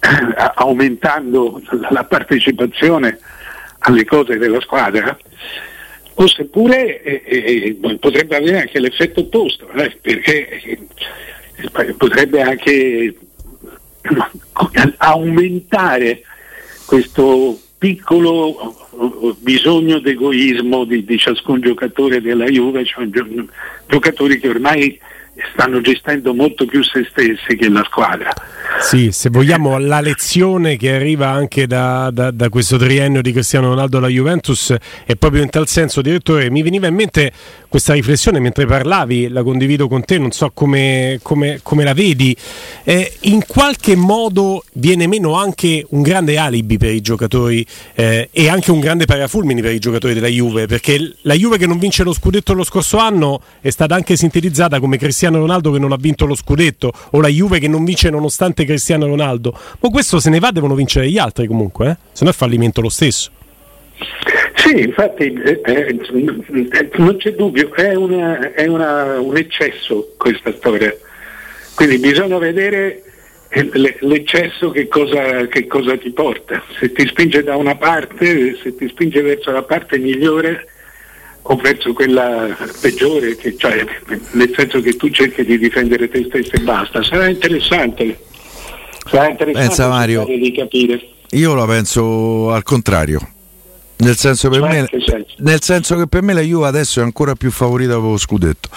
eh, 0.00 0.52
aumentando 0.54 1.62
la 1.90 2.04
partecipazione 2.04 3.18
alle 3.80 4.04
cose 4.04 4.38
della 4.38 4.60
squadra, 4.60 5.16
o 6.14 6.26
seppure 6.26 7.02
eh, 7.02 7.22
eh, 7.24 7.96
potrebbe 7.98 8.36
avere 8.36 8.60
anche 8.60 8.80
l'effetto 8.80 9.20
opposto, 9.20 9.70
eh, 9.72 9.96
perché 10.00 10.48
eh, 10.48 10.78
potrebbe 11.96 12.42
anche 12.42 13.16
aumentare 14.98 16.22
questo 16.84 17.58
piccolo 17.78 18.81
bisogno 19.38 19.98
d'egoismo 19.98 20.84
di, 20.84 21.04
di, 21.04 21.18
ciascun 21.18 21.60
giocatore 21.60 22.20
della 22.20 22.46
Juve, 22.46 22.84
cioè 22.84 23.08
giocatori 23.86 24.38
che 24.38 24.48
ormai 24.48 24.98
stanno 25.54 25.80
gestendo 25.80 26.34
molto 26.34 26.66
più 26.66 26.82
se 26.82 27.06
stessi 27.10 27.56
che 27.56 27.68
la 27.68 27.82
squadra. 27.84 28.32
Sì, 28.80 29.12
se 29.12 29.30
vogliamo 29.30 29.78
la 29.78 30.00
lezione 30.00 30.76
che 30.76 30.94
arriva 30.94 31.28
anche 31.28 31.66
da, 31.66 32.10
da, 32.12 32.30
da, 32.30 32.48
questo 32.48 32.76
triennio 32.76 33.22
di 33.22 33.32
Cristiano 33.32 33.68
Ronaldo 33.68 33.98
alla 33.98 34.08
Juventus 34.08 34.74
è 35.04 35.14
proprio 35.14 35.42
in 35.42 35.50
tal 35.50 35.68
senso, 35.68 36.02
direttore, 36.02 36.50
mi 36.50 36.62
veniva 36.62 36.86
in 36.86 36.94
mente 36.94 37.32
questa 37.68 37.94
riflessione 37.94 38.40
mentre 38.40 38.66
parlavi, 38.66 39.28
la 39.28 39.42
condivido 39.42 39.88
con 39.88 40.04
te, 40.04 40.18
non 40.18 40.32
so 40.32 40.50
come, 40.52 41.20
come, 41.22 41.60
come 41.62 41.84
la 41.84 41.94
vedi, 41.94 42.36
eh, 42.84 43.12
in 43.20 43.44
qualche 43.46 43.94
modo 43.94 44.64
viene 44.74 45.06
meno 45.06 45.34
anche 45.34 45.86
un 45.90 46.02
grande 46.02 46.36
alibi 46.36 46.76
per 46.76 46.92
i 46.92 47.00
giocatori 47.00 47.64
eh, 47.94 48.28
e 48.30 48.48
anche 48.48 48.70
un 48.70 48.80
grande 48.80 49.06
parafulmini 49.06 49.62
per 49.62 49.72
i 49.72 49.78
giocatori 49.78 50.12
della 50.12 50.26
Juve, 50.26 50.66
perché 50.66 51.14
la 51.22 51.34
Juve 51.34 51.56
che 51.56 51.66
non 51.66 51.78
vince 51.78 52.02
lo 52.02 52.12
scudetto 52.12 52.52
lo 52.52 52.64
scorso 52.64 52.98
anno 52.98 53.40
è 53.60 53.70
stata 53.70 53.94
anche 53.94 54.16
sintetizzata 54.16 54.80
come 54.80 54.98
Cristiano 54.98 55.21
Ronaldo 55.38 55.70
che 55.70 55.78
non 55.78 55.92
ha 55.92 55.96
vinto 55.96 56.26
lo 56.26 56.34
scudetto 56.34 56.92
o 57.10 57.20
la 57.20 57.28
Juve 57.28 57.58
che 57.58 57.68
non 57.68 57.84
vince 57.84 58.10
nonostante 58.10 58.64
Cristiano 58.64 59.06
Ronaldo, 59.06 59.56
ma 59.80 59.88
questo 59.90 60.20
se 60.20 60.30
ne 60.30 60.38
va 60.38 60.50
devono 60.50 60.74
vincere 60.74 61.08
gli 61.08 61.18
altri 61.18 61.46
comunque, 61.46 61.90
eh? 61.90 61.96
se 62.12 62.24
no 62.24 62.30
è 62.30 62.34
fallimento 62.34 62.80
lo 62.80 62.88
stesso. 62.88 63.30
Sì, 64.54 64.80
infatti 64.80 65.32
eh, 65.32 65.60
eh, 65.64 65.98
non 66.96 67.16
c'è 67.16 67.34
dubbio, 67.34 67.74
è, 67.74 67.94
una, 67.94 68.52
è 68.52 68.66
una, 68.66 69.18
un 69.18 69.36
eccesso 69.36 70.14
questa 70.16 70.52
storia. 70.52 70.94
Quindi 71.74 71.98
bisogna 71.98 72.38
vedere 72.38 73.02
l'eccesso 74.00 74.70
che 74.70 74.88
cosa, 74.88 75.46
che 75.46 75.66
cosa, 75.66 75.96
ti 75.96 76.10
porta. 76.10 76.62
Se 76.78 76.92
ti 76.92 77.06
spinge 77.06 77.42
da 77.42 77.56
una 77.56 77.76
parte, 77.76 78.56
se 78.62 78.74
ti 78.74 78.88
spinge 78.88 79.20
verso 79.20 79.50
la 79.50 79.62
parte 79.62 79.98
migliore 79.98 80.68
o 81.42 81.56
verso 81.56 81.92
quella 81.92 82.56
peggiore, 82.80 83.36
che, 83.36 83.56
cioè, 83.56 83.84
nel 84.32 84.52
senso 84.56 84.80
che 84.80 84.94
tu 84.96 85.08
cerchi 85.10 85.44
di 85.44 85.58
difendere 85.58 86.08
te 86.08 86.24
stesso 86.28 86.54
e 86.54 86.60
basta. 86.60 87.02
Sarà 87.02 87.28
interessante. 87.28 88.18
Sarà 89.08 89.28
interessante 89.30 89.68
Pensa, 89.68 89.88
Mario, 89.88 90.24
di 90.24 90.52
capire. 90.52 91.00
Io 91.30 91.54
la 91.54 91.66
penso 91.66 92.52
al 92.52 92.62
contrario. 92.62 93.20
Nel 93.96 94.16
senso, 94.16 94.48
per 94.48 94.62
me, 94.62 94.88
nel 95.38 95.62
senso, 95.62 95.96
che 95.96 96.06
per 96.08 96.22
me 96.22 96.32
la 96.32 96.40
Juve 96.40 96.66
adesso 96.66 97.00
è 97.00 97.02
ancora 97.04 97.34
più 97.34 97.50
favorita 97.52 97.94
per 97.94 98.02
lo 98.02 98.16
scudetto 98.16 98.68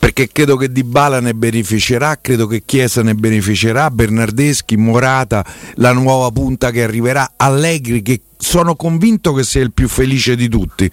perché 0.00 0.28
credo 0.32 0.56
che 0.56 0.72
Di 0.72 0.82
Bala 0.82 1.20
ne 1.20 1.34
beneficerà, 1.34 2.18
credo 2.20 2.46
che 2.46 2.62
Chiesa 2.64 3.02
ne 3.02 3.14
beneficerà, 3.14 3.90
Bernardeschi, 3.90 4.78
Morata, 4.78 5.44
la 5.74 5.92
nuova 5.92 6.30
punta 6.30 6.70
che 6.70 6.82
arriverà, 6.82 7.34
Allegri 7.36 8.00
che 8.00 8.22
sono 8.38 8.74
convinto 8.74 9.34
che 9.34 9.42
sia 9.42 9.60
il 9.60 9.72
più 9.72 9.86
felice 9.86 10.34
di 10.34 10.48
tutti 10.48 10.90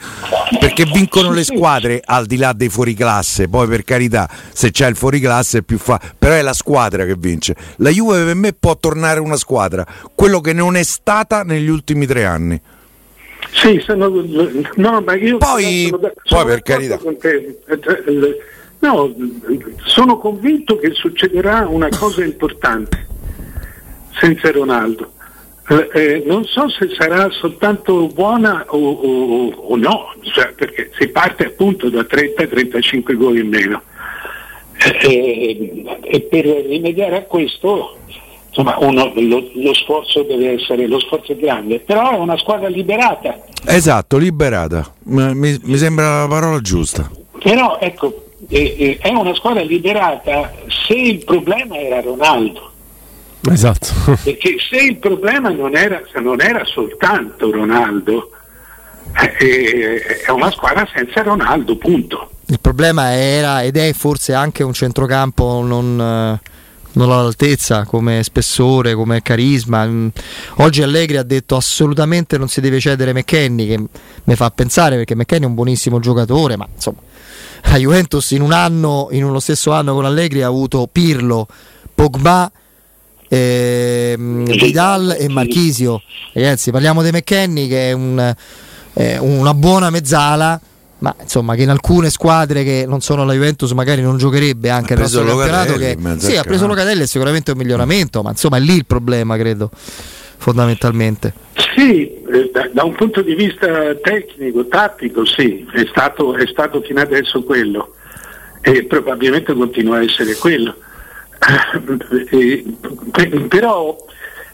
perché 0.60 0.84
vincono 0.84 1.32
le 1.32 1.46
squadre 1.46 2.02
al 2.04 2.26
di 2.26 2.36
là 2.36 2.52
dei 2.52 2.68
fuoriclasse 2.68 3.48
poi 3.48 3.66
per 3.70 3.86
carità 3.86 4.30
se 4.52 4.70
c'è 4.70 4.86
il 4.90 4.98
fuoriclasse 4.98 5.60
è 5.60 5.62
più 5.62 5.78
facile 5.78 6.14
però 6.18 6.34
è 6.34 6.42
la 6.42 6.52
squadra 6.52 7.06
che 7.06 7.16
vince. 7.18 7.56
La 7.78 7.90
Juve 7.90 8.26
per 8.26 8.36
me 8.36 8.52
può 8.52 8.76
tornare 8.78 9.22
una 9.22 9.38
squadra 9.38 9.86
quello 10.14 10.42
che 10.42 10.52
non 10.52 10.76
è 10.76 10.84
stata 10.84 11.44
negli 11.44 11.70
ultimi 11.70 12.06
tre 12.06 12.26
anni. 12.26 12.60
Sì, 13.54 13.82
sono, 13.84 14.10
no, 14.10 15.02
ma 15.02 15.16
io 15.16 15.38
poi, 15.38 15.88
sono, 15.88 16.12
poi 16.28 16.46
per 16.46 16.62
carità. 16.64 17.00
No, 18.80 19.14
sono 19.86 20.18
convinto 20.18 20.78
che 20.78 20.92
succederà 20.94 21.68
una 21.68 21.90
cosa 21.90 22.24
importante 22.24 23.08
senza 24.20 24.52
Ronaldo. 24.52 25.14
Eh, 25.70 25.90
eh, 25.94 26.24
non 26.26 26.46
so 26.46 26.70
se 26.70 26.90
sarà 26.98 27.30
soltanto 27.30 28.08
buona 28.08 28.66
o, 28.70 28.78
o, 28.78 29.50
o 29.50 29.76
no, 29.76 30.14
cioè, 30.22 30.54
perché 30.54 30.92
si 30.98 31.10
parte 31.10 31.48
appunto 31.48 31.90
da 31.90 32.02
30-35 32.02 33.16
gol 33.16 33.38
in 33.38 33.50
meno. 33.50 33.82
Eh, 35.04 36.00
e 36.02 36.22
per 36.22 36.46
rimediare 36.46 37.18
a 37.18 37.22
questo 37.24 37.98
insomma, 38.48 38.78
uno, 38.80 39.12
lo, 39.16 39.50
lo, 39.54 39.74
sforzo 39.74 40.24
deve 40.24 40.54
essere, 40.54 40.88
lo 40.88 41.00
sforzo 41.00 41.34
è 41.34 41.36
grande, 41.36 41.80
però 41.80 42.12
è 42.12 42.18
una 42.18 42.38
squadra 42.38 42.68
liberata. 42.68 43.40
Esatto, 43.66 44.18
liberata, 44.18 44.94
mi, 45.04 45.60
mi 45.62 45.78
sembra 45.78 46.22
la 46.22 46.28
parola 46.28 46.60
giusta. 46.62 47.10
Però 47.40 47.78
ecco, 47.80 48.27
eh, 48.50 48.76
eh, 48.78 48.98
è 49.02 49.10
una 49.10 49.34
squadra 49.34 49.62
liberata 49.62 50.54
se 50.68 50.94
il 50.94 51.24
problema 51.24 51.78
era 51.78 52.02
Ronaldo. 52.02 52.72
Esatto. 53.50 53.88
Perché 54.24 54.58
se 54.70 54.78
il 54.78 54.98
problema 54.98 55.50
non 55.50 55.76
era, 55.76 56.02
non 56.22 56.42
era 56.42 56.64
soltanto 56.66 57.52
Ronaldo, 57.52 58.32
eh, 59.20 59.46
eh, 59.46 60.18
è 60.26 60.30
una 60.32 60.52
squadra 60.52 60.88
senza 60.94 61.24
Ronaldo, 61.24 61.78
punto. 61.78 62.32
Il 62.48 62.60
problema 62.60 63.14
era 63.14 63.64
ed 63.64 63.76
è 63.76 63.92
forse 63.94 64.34
anche 64.34 64.64
un 64.64 64.74
centrocampo 64.74 65.62
non 65.62 66.40
non 66.98 67.12
all'altezza 67.12 67.86
come 67.86 68.24
spessore, 68.24 68.96
come 68.96 69.22
carisma. 69.22 69.86
Mm, 69.86 70.08
oggi 70.56 70.82
Allegri 70.82 71.18
ha 71.18 71.24
detto 71.24 71.56
assolutamente 71.56 72.38
non 72.38 72.50
si 72.50 72.60
deve 72.60 72.80
cedere 72.80 73.14
McKenny, 73.14 73.68
che 73.68 73.84
mi 74.24 74.36
fa 74.36 74.50
pensare 74.50 74.96
perché 74.96 75.16
McKenny 75.16 75.44
è 75.44 75.48
un 75.48 75.54
buonissimo 75.54 76.00
giocatore, 76.00 76.58
ma 76.58 76.68
insomma 76.74 76.98
la 77.70 77.78
Juventus 77.78 78.32
in 78.32 78.42
un 78.42 78.52
anno, 78.52 79.08
in 79.12 79.24
uno 79.24 79.40
stesso 79.40 79.72
anno 79.72 79.94
con 79.94 80.06
Allegri 80.06 80.42
ha 80.42 80.48
avuto 80.48 80.88
Pirlo, 80.92 81.48
Pogba, 81.94 82.52
eh, 83.28 84.16
Vidal 84.18 85.16
e 85.18 85.28
Marchisio. 85.30 86.02
Ragazzi, 86.34 86.72
parliamo 86.72 87.02
di 87.02 87.10
McKenny 87.12 87.68
che 87.68 87.90
è 87.90 87.92
un, 87.94 88.36
eh, 88.94 89.18
una 89.20 89.54
buona 89.54 89.90
mezzala 89.90 90.60
ma 91.00 91.16
insomma 91.22 91.54
che 91.54 91.62
in 91.62 91.70
alcune 91.70 92.10
squadre 92.10 92.64
che 92.64 92.86
non 92.88 93.02
sono 93.02 93.24
la 93.24 93.34
Juventus 93.34 93.70
magari 93.72 94.02
non 94.02 94.18
giocherebbe 94.18 94.72
anche 94.72 94.96
nel 94.96 95.04
nostro 95.04 95.26
campionato 95.26 95.76
che 95.76 95.96
sì, 96.18 96.36
ha 96.36 96.42
preso 96.42 96.66
Locatelli 96.66 97.04
è 97.04 97.06
sicuramente 97.06 97.52
un 97.52 97.58
miglioramento 97.58 98.24
ma 98.24 98.32
insomma 98.32 98.58
è 98.58 98.60
lì 98.60 98.74
il 98.74 98.88
problema 98.88 99.38
credo 99.38 99.70
fondamentalmente 100.38 101.34
sì 101.76 102.24
eh, 102.24 102.50
da, 102.52 102.70
da, 102.72 102.84
un 102.84 102.94
punto 102.94 103.22
di 103.22 103.36
vista 103.36 103.94
tecnico 103.96 104.68
tattico 104.68 105.26
sì 105.26 105.68
è 105.74 105.86
stato, 105.90 106.36
è 106.36 106.48
stato 106.48 106.82
fino 106.82 107.02
adesso 107.02 107.44
quello 107.44 107.94
e 108.62 108.86
probabilmente 108.86 109.54
continua 109.54 109.98
a 109.98 110.04
essere 110.04 110.36
quello 110.36 110.76
eh, 112.32 112.66
però 113.48 113.96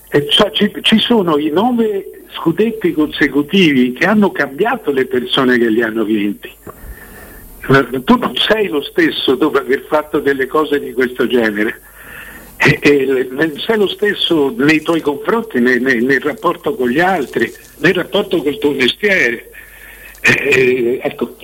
eh, 0.10 0.28
cioè, 0.30 0.52
ci, 0.52 0.72
ci 0.82 1.00
sono 1.00 1.38
i 1.38 1.50
nove 1.50 2.24
scudetti 2.34 2.94
consecutivi 2.94 3.94
che 3.94 4.06
hanno 4.06 4.32
cambiato 4.32 4.92
le 4.92 5.06
persone 5.06 5.58
che 5.58 5.70
li 5.70 5.82
hanno 5.82 6.04
vinti. 6.04 6.52
Tu 8.04 8.18
non 8.18 8.36
sei 8.36 8.68
lo 8.68 8.82
stesso 8.82 9.36
dopo 9.36 9.58
aver 9.58 9.86
fatto 9.88 10.20
delle 10.20 10.48
cose 10.48 10.80
di 10.80 10.92
questo 10.94 11.26
genere. 11.26 11.82
E, 12.66 12.80
e, 12.82 13.54
sei 13.58 13.78
lo 13.78 13.88
stesso 13.88 14.54
nei 14.56 14.82
tuoi 14.82 15.02
confronti, 15.02 15.60
nel, 15.60 15.82
nel, 15.82 16.04
nel, 16.04 16.22
rapporto 16.22 16.76
con 16.76 16.90
gli 16.90 17.00
altri, 17.00 17.52
nel 17.78 17.94
rapporto 17.94 18.42
col 18.42 18.58
tuo 18.58 18.72
mestiere. 18.72 19.52
E, 20.22 21.00
ecco, 21.04 21.36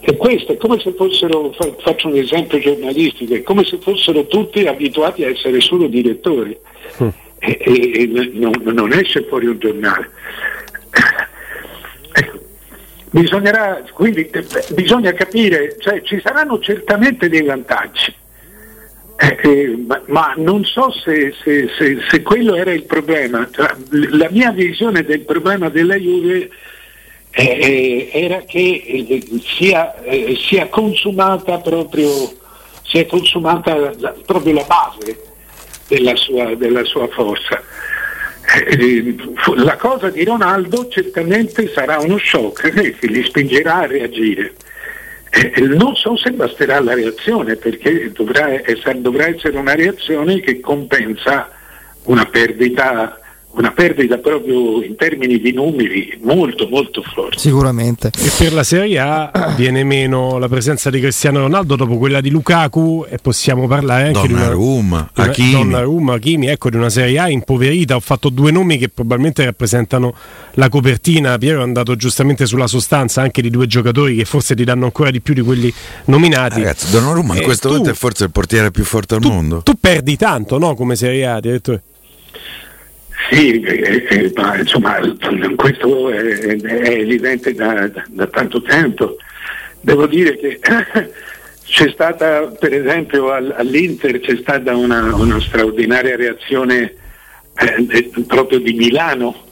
e 0.00 0.16
questo 0.16 0.52
è 0.52 0.56
come 0.56 0.80
se 0.80 0.92
fossero, 0.92 1.52
faccio 1.82 2.08
un 2.08 2.16
esempio 2.16 2.58
giornalistico, 2.58 3.34
è 3.34 3.42
come 3.42 3.64
se 3.64 3.78
fossero 3.78 4.26
tutti 4.26 4.66
abituati 4.66 5.24
a 5.24 5.28
essere 5.28 5.60
solo 5.60 5.86
direttori. 5.86 6.56
Mm 7.02 7.08
e, 7.44 7.92
e 7.94 8.06
non, 8.32 8.52
non, 8.62 8.92
esce 8.92 9.24
fuori 9.24 9.46
un 9.46 9.58
giornale. 9.58 10.10
Ecco, 12.16 12.38
bisognerà, 13.10 13.82
quindi 13.92 14.30
bisogna 14.72 15.12
capire, 15.12 15.74
cioè, 15.80 16.00
ci 16.02 16.20
saranno 16.22 16.60
certamente 16.60 17.28
dei 17.28 17.42
vantaggi. 17.42 18.14
Eh, 19.16 19.38
eh, 19.42 19.76
ma, 19.86 20.02
ma, 20.06 20.34
non 20.36 20.64
so 20.64 20.90
se, 20.90 21.32
se, 21.42 21.68
se, 21.78 21.98
se, 22.10 22.22
quello 22.22 22.56
era 22.56 22.72
il 22.72 22.82
problema. 22.82 23.48
La 23.90 24.28
mia 24.30 24.50
visione 24.50 25.04
del 25.04 25.20
problema 25.20 25.68
della 25.68 25.96
Juve 25.96 26.50
eh, 27.30 27.44
eh 27.44 28.10
era 28.12 28.40
che 28.40 28.82
eh, 28.84 29.40
sia, 29.40 29.94
sia, 30.36 30.66
consumata 30.68 31.58
proprio, 31.58 32.10
sia 32.82 33.06
consumata 33.06 33.92
la, 33.98 34.14
proprio 34.26 34.54
la 34.54 34.64
base 34.64 35.22
della 35.86 36.16
sua, 36.16 36.54
della 36.56 36.84
sua 36.84 37.06
forza. 37.08 37.62
La 39.56 39.76
cosa 39.76 40.10
di 40.10 40.24
Ronaldo 40.24 40.88
certamente 40.88 41.72
sarà 41.72 41.98
uno 41.98 42.18
shock 42.18 42.98
che 42.98 43.06
li 43.06 43.24
spingerà 43.24 43.76
a 43.76 43.86
reagire. 43.86 44.54
Eh, 45.36 45.60
non 45.62 45.96
so 45.96 46.16
se 46.16 46.30
basterà 46.30 46.80
la 46.80 46.94
reazione 46.94 47.56
perché 47.56 48.12
dovrà 48.12 48.52
essere, 48.52 49.00
dovrà 49.00 49.26
essere 49.26 49.58
una 49.58 49.74
reazione 49.74 50.38
che 50.38 50.60
compensa 50.60 51.50
una 52.04 52.24
perdita 52.26 53.18
una 53.56 53.70
perdita 53.70 54.18
proprio 54.18 54.82
in 54.82 54.96
termini 54.96 55.38
di 55.38 55.52
numeri 55.52 56.18
molto 56.22 56.66
molto 56.68 57.02
forte. 57.02 57.38
Sicuramente. 57.38 58.10
E 58.16 58.30
per 58.36 58.52
la 58.52 58.64
Serie 58.64 58.98
A 58.98 59.30
viene 59.56 59.84
meno 59.84 60.38
la 60.38 60.48
presenza 60.48 60.90
di 60.90 61.00
Cristiano 61.00 61.40
Ronaldo 61.40 61.76
dopo 61.76 61.96
quella 61.96 62.20
di 62.20 62.30
Lukaku 62.30 63.06
e 63.08 63.18
possiamo 63.18 63.66
parlare 63.66 64.08
anche 64.08 64.26
Donnarumma, 64.26 65.10
di 65.12 65.20
una 65.20 65.30
Hakimi. 65.30 65.50
Donnarumma, 65.52 66.14
Hakimi, 66.14 66.46
ecco 66.48 66.70
di 66.70 66.76
una 66.76 66.90
Serie 66.90 67.18
A 67.18 67.28
impoverita. 67.28 67.94
Ho 67.94 68.00
fatto 68.00 68.28
due 68.28 68.50
nomi 68.50 68.76
che 68.76 68.88
probabilmente 68.88 69.44
rappresentano 69.44 70.14
la 70.54 70.68
copertina. 70.68 71.38
Piero 71.38 71.60
è 71.60 71.62
andato 71.62 71.94
giustamente 71.94 72.46
sulla 72.46 72.66
sostanza 72.66 73.22
anche 73.22 73.40
di 73.40 73.50
due 73.50 73.66
giocatori 73.66 74.16
che 74.16 74.24
forse 74.24 74.56
ti 74.56 74.64
danno 74.64 74.86
ancora 74.86 75.10
di 75.10 75.20
più 75.20 75.34
di 75.34 75.42
quelli 75.42 75.72
nominati. 76.06 76.60
Ragazzi, 76.60 76.90
Donnarumma 76.90 77.36
in 77.36 77.42
eh, 77.42 77.44
questo 77.44 77.68
tu, 77.68 77.74
momento 77.74 77.92
è 77.92 77.96
forse 77.96 78.24
il 78.24 78.30
portiere 78.30 78.70
più 78.72 78.84
forte 78.84 79.14
al 79.14 79.20
tu, 79.20 79.28
mondo. 79.28 79.62
Tu 79.62 79.74
perdi 79.78 80.16
tanto, 80.16 80.58
no, 80.58 80.74
come 80.74 80.96
Serie 80.96 81.26
A, 81.26 81.38
direttore? 81.38 81.82
Sì, 83.30 83.60
eh, 83.60 84.06
eh, 84.08 84.32
ma 84.34 84.58
insomma 84.58 84.98
questo 85.56 86.10
è, 86.10 86.20
è 86.20 86.88
evidente 86.90 87.54
da, 87.54 87.88
da, 87.88 88.04
da, 88.08 88.26
tanto 88.26 88.60
tempo. 88.60 89.16
Devo 89.80 90.06
dire 90.06 90.36
che 90.36 90.58
c'è 91.64 91.90
stata, 91.90 92.42
per 92.46 92.74
esempio 92.74 93.32
all'Inter 93.32 94.20
c'è 94.20 94.36
stata 94.36 94.76
una, 94.76 95.14
una 95.14 95.40
straordinaria 95.40 96.16
reazione 96.16 96.94
eh, 97.56 98.10
proprio 98.26 98.58
di 98.58 98.74
Milano, 98.74 99.44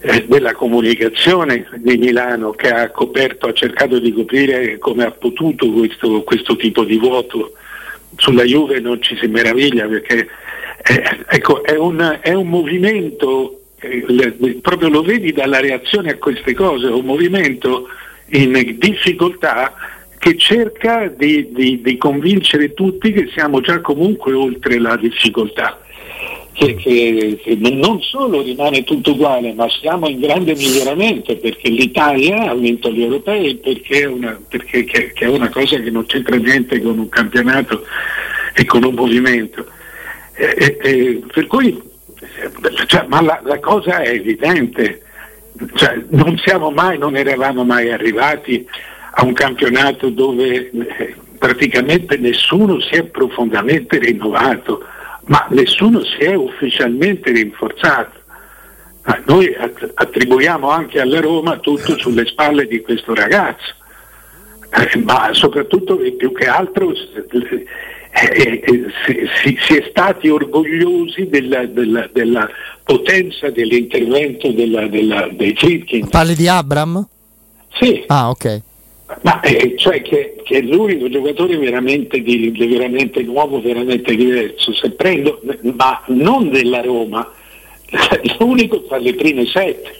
eh, 0.00 0.24
della 0.26 0.54
comunicazione 0.54 1.68
di 1.76 1.96
Milano 1.96 2.50
che 2.50 2.70
ha 2.70 2.90
coperto, 2.90 3.46
ha 3.46 3.52
cercato 3.52 3.98
di 3.98 4.12
coprire 4.12 4.78
come 4.78 5.04
ha 5.04 5.10
potuto 5.10 5.70
questo, 5.70 6.22
questo 6.22 6.56
tipo 6.56 6.84
di 6.84 6.98
vuoto. 6.98 7.52
Sulla 8.16 8.44
Juve 8.44 8.80
non 8.80 9.00
ci 9.00 9.16
si 9.16 9.28
meraviglia 9.28 9.86
perché 9.86 10.28
eh, 10.82 11.24
ecco, 11.28 11.62
è 11.64 11.76
un, 11.76 12.18
è 12.20 12.32
un 12.32 12.48
movimento 12.48 13.60
eh, 13.80 14.04
le, 14.06 14.32
proprio 14.60 14.88
lo 14.88 15.02
vedi 15.02 15.32
dalla 15.32 15.58
reazione 15.58 16.10
a 16.10 16.18
queste 16.18 16.54
cose, 16.54 16.86
un 16.86 17.04
movimento 17.04 17.88
in 18.32 18.76
difficoltà 18.78 19.74
che 20.18 20.36
cerca 20.36 21.08
di, 21.08 21.48
di, 21.50 21.80
di 21.80 21.96
convincere 21.96 22.74
tutti 22.74 23.10
che 23.10 23.30
siamo 23.32 23.62
già 23.62 23.80
comunque 23.80 24.34
oltre 24.34 24.78
la 24.78 24.96
difficoltà. 24.96 25.80
Che, 26.52 26.74
che, 26.74 27.38
che, 27.42 27.56
non 27.56 28.02
solo 28.02 28.42
rimane 28.42 28.84
tutto 28.84 29.12
uguale, 29.12 29.54
ma 29.54 29.66
siamo 29.70 30.08
in 30.08 30.20
grande 30.20 30.54
miglioramento 30.54 31.34
perché 31.36 31.70
l'Italia 31.70 32.50
ha 32.50 32.54
vinto 32.54 32.90
gli 32.90 33.02
europei 33.02 33.54
perché 33.54 34.02
è 34.02 34.06
una, 34.06 34.38
perché, 34.46 34.84
che, 34.84 35.12
è 35.14 35.26
una 35.26 35.48
cosa 35.48 35.78
che 35.78 35.90
non 35.90 36.04
c'entra 36.04 36.36
niente 36.36 36.82
con 36.82 36.98
un 36.98 37.08
campionato 37.08 37.84
e 38.52 38.64
con 38.66 38.84
un 38.84 38.92
movimento. 38.92 39.64
E, 40.32 40.78
e, 40.80 41.22
per 41.32 41.46
cui, 41.46 41.80
cioè, 42.86 43.04
ma 43.08 43.20
la, 43.20 43.40
la, 43.44 43.58
cosa 43.58 43.98
è 43.98 44.10
evidente, 44.10 45.02
cioè, 45.74 46.02
non 46.10 46.38
siamo 46.38 46.70
mai, 46.70 46.98
non 46.98 47.16
eravamo 47.16 47.64
mai 47.64 47.92
arrivati 47.92 48.66
a 49.12 49.24
un 49.24 49.32
campionato 49.32 50.08
dove 50.08 50.70
eh, 50.70 51.14
praticamente 51.38 52.16
nessuno 52.16 52.80
si 52.80 52.94
è 52.96 53.04
profondamente 53.04 53.98
rinnovato, 53.98 54.84
ma 55.24 55.46
nessuno 55.50 56.02
si 56.04 56.18
è 56.18 56.34
ufficialmente 56.34 57.30
rinforzato. 57.32 58.18
Ma 59.02 59.18
noi 59.24 59.56
attribuiamo 59.94 60.68
anche 60.68 61.00
alla 61.00 61.20
Roma 61.20 61.58
tutto 61.58 61.98
sulle 61.98 62.26
spalle 62.26 62.66
di 62.66 62.80
questo 62.82 63.14
ragazzo, 63.14 63.74
eh, 64.70 64.98
ma 64.98 65.30
soprattutto 65.32 65.98
e 66.00 66.12
più 66.12 66.32
che 66.32 66.46
altro 66.46 66.92
eh, 68.12 68.32
eh, 68.34 68.62
eh 68.64 69.28
si, 69.42 69.56
si, 69.60 69.76
è 69.76 69.86
stati 69.88 70.28
orgogliosi 70.28 71.28
della, 71.28 71.64
della, 71.66 72.08
della 72.12 72.48
potenza 72.84 73.50
dell'intervento 73.50 74.50
della, 74.50 74.86
dei 74.86 75.54
Friedkin. 75.54 76.08
Parli 76.08 76.34
di 76.34 76.48
Abram? 76.48 77.06
Sì. 77.72 78.04
Ah, 78.06 78.30
ok. 78.30 78.62
Ma 79.22 79.40
eh, 79.40 79.74
cioè 79.76 80.02
che, 80.02 80.36
che, 80.44 80.58
è 80.58 80.60
l'unico 80.60 81.08
giocatore 81.08 81.56
veramente, 81.56 82.20
di, 82.22 82.50
veramente 82.50 83.22
nuovo, 83.22 83.60
veramente 83.60 84.14
diverso. 84.14 84.72
Se 84.72 84.90
prendo, 84.90 85.40
ma 85.76 86.02
non 86.06 86.50
della 86.50 86.80
Roma, 86.80 87.28
l'unico 88.38 88.82
tra 88.84 88.98
le 88.98 89.14
prime 89.14 89.46
sette 89.46 89.98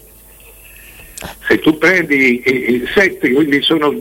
se 1.47 1.59
tu 1.59 1.77
prendi 1.77 2.43
i, 2.45 2.85
sette, 2.95 3.33
quindi 3.33 3.61
sono 3.62 3.93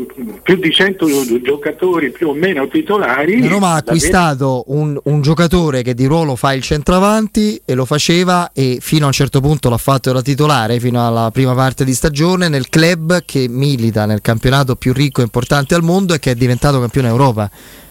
più 0.41 0.55
di 0.55 0.71
100 0.71 1.41
giocatori 1.41 2.11
più 2.11 2.29
o 2.29 2.33
meno 2.33 2.67
titolari. 2.67 3.41
La 3.41 3.47
Roma 3.47 3.69
ha 3.69 3.75
acquistato 3.75 4.63
un, 4.67 4.97
un, 5.03 5.21
giocatore 5.21 5.81
che 5.81 5.93
di 5.93 6.05
ruolo 6.05 6.35
fa 6.35 6.53
il 6.53 6.61
centravanti 6.61 7.61
e 7.65 7.73
lo 7.73 7.85
faceva 7.85 8.51
e 8.53 8.77
fino 8.79 9.03
a 9.03 9.07
un 9.07 9.13
certo 9.13 9.41
punto 9.41 9.69
l'ha 9.69 9.77
fatto 9.77 10.11
da 10.11 10.21
titolare 10.21 10.79
fino 10.79 11.05
alla 11.05 11.29
prima 11.31 11.53
parte 11.53 11.83
di 11.83 11.93
stagione 11.93 12.47
nel 12.47 12.69
club 12.69 13.23
che 13.25 13.47
milita 13.49 14.05
nel 14.05 14.21
campionato 14.21 14.75
più 14.75 14.93
ricco 14.93 15.19
e 15.19 15.23
importante 15.23 15.75
al 15.75 15.83
mondo 15.83 16.13
e 16.13 16.19
che 16.19 16.31
è 16.31 16.35
diventato 16.35 16.79
campione 16.79 17.09
Europa. 17.09 17.49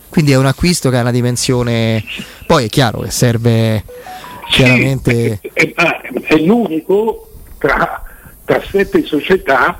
Quindi 0.08 0.32
è 0.32 0.36
un 0.36 0.46
acquisto 0.46 0.88
che 0.88 0.96
ha 0.96 1.02
una 1.02 1.10
dimensione. 1.10 2.02
Poi 2.46 2.64
è 2.64 2.68
chiaro 2.68 3.00
che 3.00 3.10
serve 3.10 3.84
chiaramente. 4.48 5.38
Sì, 5.42 5.50
è, 5.52 5.72
è, 5.74 6.00
è 6.22 6.36
l'unico 6.38 7.28
tra 7.58 8.07
tra 8.48 8.62
sette 8.66 9.04
società, 9.04 9.78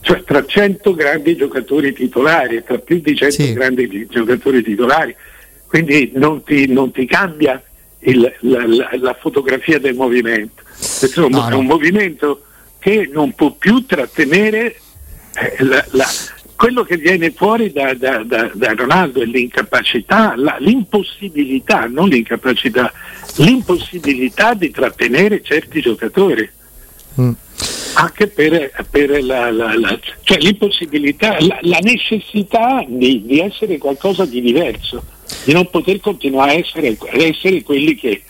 cioè 0.00 0.24
tra 0.24 0.42
100 0.42 0.94
grandi 0.94 1.36
giocatori 1.36 1.92
titolari, 1.92 2.64
tra 2.64 2.78
più 2.78 2.98
di 3.02 3.14
100 3.14 3.30
sì. 3.34 3.52
grandi 3.52 4.06
giocatori 4.08 4.62
titolari. 4.62 5.14
Quindi 5.66 6.12
non 6.14 6.42
ti, 6.42 6.66
non 6.66 6.90
ti 6.92 7.04
cambia 7.04 7.62
il, 7.98 8.20
la, 8.40 8.66
la, 8.66 8.88
la, 8.98 9.14
fotografia 9.20 9.78
del 9.78 9.94
movimento. 9.94 10.62
Insomma, 10.78 11.40
no, 11.40 11.42
no. 11.42 11.50
è 11.50 11.54
un 11.56 11.66
movimento 11.66 12.44
che 12.78 13.10
non 13.12 13.34
può 13.34 13.50
più 13.50 13.84
trattenere 13.84 14.76
eh, 15.34 15.56
la, 15.90 16.08
quello 16.54 16.84
che 16.84 16.96
viene 16.96 17.32
fuori 17.32 17.70
da, 17.70 17.92
da, 17.92 18.22
da, 18.22 18.50
da 18.54 18.72
Ronaldo 18.72 19.20
è 19.20 19.26
l'incapacità, 19.26 20.34
l'impossibilità, 20.60 21.86
non 21.86 22.08
l'incapacità, 22.08 22.90
l'impossibilità 23.36 24.54
di 24.54 24.70
trattenere 24.70 25.42
certi 25.42 25.82
giocatori. 25.82 26.48
Mm 27.20 27.32
anche 27.98 28.26
per, 28.26 28.70
per 28.90 29.24
la, 29.24 29.50
la, 29.50 29.74
la, 29.78 29.98
cioè 30.22 30.38
l'impossibilità, 30.38 31.36
la, 31.40 31.78
necessità 31.78 32.84
di, 32.86 33.22
di, 33.24 33.40
essere 33.40 33.78
qualcosa 33.78 34.26
di 34.26 34.42
diverso, 34.42 35.02
di 35.44 35.52
non 35.52 35.68
poter 35.70 36.00
continuare 36.00 36.52
a 36.52 36.54
essere, 36.54 36.88
a 36.88 37.22
essere 37.22 37.62
quelli 37.62 37.94
che 37.94 38.22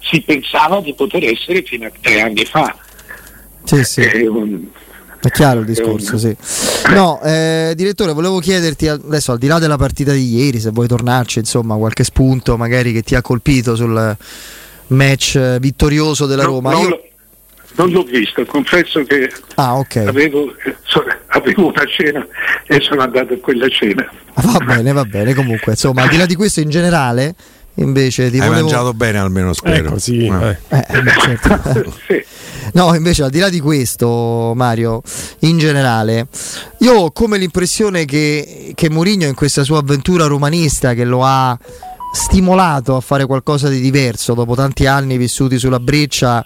si 0.00 0.20
pensava 0.20 0.80
di 0.80 0.92
poter 0.92 1.24
essere 1.24 1.62
fino 1.62 1.86
a 1.86 1.92
tre 2.00 2.20
anni 2.20 2.44
fa. 2.44 2.76
Sì, 3.64 3.82
sì. 3.82 4.02
È, 4.02 4.26
un, 4.26 4.66
è 5.22 5.30
chiaro 5.30 5.60
il 5.60 5.66
discorso, 5.66 6.18
sì. 6.18 6.36
No, 6.90 7.18
eh, 7.22 7.72
direttore, 7.74 8.12
volevo 8.12 8.40
chiederti 8.40 8.88
adesso 8.88 9.32
al 9.32 9.38
di 9.38 9.46
là 9.46 9.58
della 9.58 9.78
partita 9.78 10.12
di 10.12 10.34
ieri, 10.34 10.60
se 10.60 10.68
vuoi 10.68 10.86
tornarci, 10.86 11.38
insomma, 11.38 11.76
qualche 11.76 12.04
spunto 12.04 12.58
magari 12.58 12.92
che 12.92 13.00
ti 13.00 13.14
ha 13.14 13.22
colpito 13.22 13.74
sul 13.74 14.16
match 14.88 15.58
vittorioso 15.60 16.26
della 16.26 16.44
Roma. 16.44 16.72
No, 16.72 16.80
Io... 16.80 17.02
Non 17.76 17.90
l'ho 17.90 18.04
visto, 18.04 18.44
confesso 18.44 19.02
che 19.02 19.30
ah, 19.56 19.76
okay. 19.76 20.06
avevo, 20.06 20.54
avevo, 21.28 21.68
una 21.68 21.84
cena 21.86 22.26
e 22.66 22.80
sono 22.80 23.02
andato 23.02 23.34
a 23.34 23.38
quella 23.38 23.68
cena. 23.68 24.08
Va 24.34 24.58
bene, 24.64 24.92
va 24.92 25.04
bene, 25.04 25.34
comunque, 25.34 25.72
insomma, 25.72 26.02
al 26.02 26.08
di 26.08 26.16
là 26.16 26.26
di 26.26 26.36
questo 26.36 26.60
in 26.60 26.70
generale, 26.70 27.34
invece 27.74 28.30
ti 28.30 28.38
Hai 28.38 28.46
volevo... 28.46 28.66
mangiato 28.66 28.94
bene 28.94 29.18
almeno, 29.18 29.52
spero. 29.52 29.88
Ecco, 29.88 29.98
sì, 29.98 30.26
eh. 30.26 30.56
Eh, 30.68 30.86
eh 30.88 31.38
certo. 31.38 31.92
sì. 32.06 32.24
No, 32.74 32.94
invece 32.94 33.24
al 33.24 33.30
di 33.30 33.40
là 33.40 33.48
di 33.48 33.60
questo, 33.60 34.52
Mario, 34.54 35.02
in 35.40 35.58
generale, 35.58 36.28
io 36.78 36.94
ho 36.94 37.10
come 37.10 37.38
l'impressione 37.38 38.04
che, 38.04 38.72
che 38.74 38.88
Mourinho 38.88 39.26
in 39.26 39.34
questa 39.34 39.64
sua 39.64 39.78
avventura 39.78 40.26
romanista 40.26 40.94
che 40.94 41.04
lo 41.04 41.24
ha 41.24 41.58
stimolato 42.12 42.94
a 42.94 43.00
fare 43.00 43.26
qualcosa 43.26 43.68
di 43.68 43.80
diverso 43.80 44.34
dopo 44.34 44.54
tanti 44.54 44.86
anni 44.86 45.16
vissuti 45.16 45.58
sulla 45.58 45.80
breccia 45.80 46.44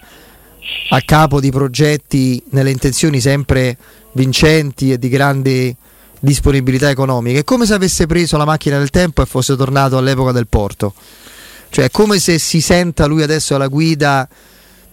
a 0.89 1.01
capo 1.01 1.39
di 1.39 1.51
progetti 1.51 2.41
nelle 2.49 2.71
intenzioni 2.71 3.19
sempre 3.19 3.77
vincenti 4.13 4.91
e 4.91 4.99
di 4.99 5.09
grandi 5.09 5.75
disponibilità 6.19 6.89
economiche. 6.89 7.39
È 7.39 7.43
come 7.43 7.65
se 7.65 7.73
avesse 7.73 8.05
preso 8.05 8.37
la 8.37 8.45
macchina 8.45 8.77
del 8.77 8.89
tempo 8.89 9.21
e 9.21 9.25
fosse 9.25 9.55
tornato 9.55 9.97
all'epoca 9.97 10.31
del 10.31 10.47
porto. 10.47 10.93
Cioè 11.69 11.85
è 11.85 11.91
come 11.91 12.19
se 12.19 12.39
si 12.39 12.61
senta 12.61 13.05
lui 13.05 13.21
adesso 13.21 13.55
alla 13.55 13.67
guida 13.67 14.27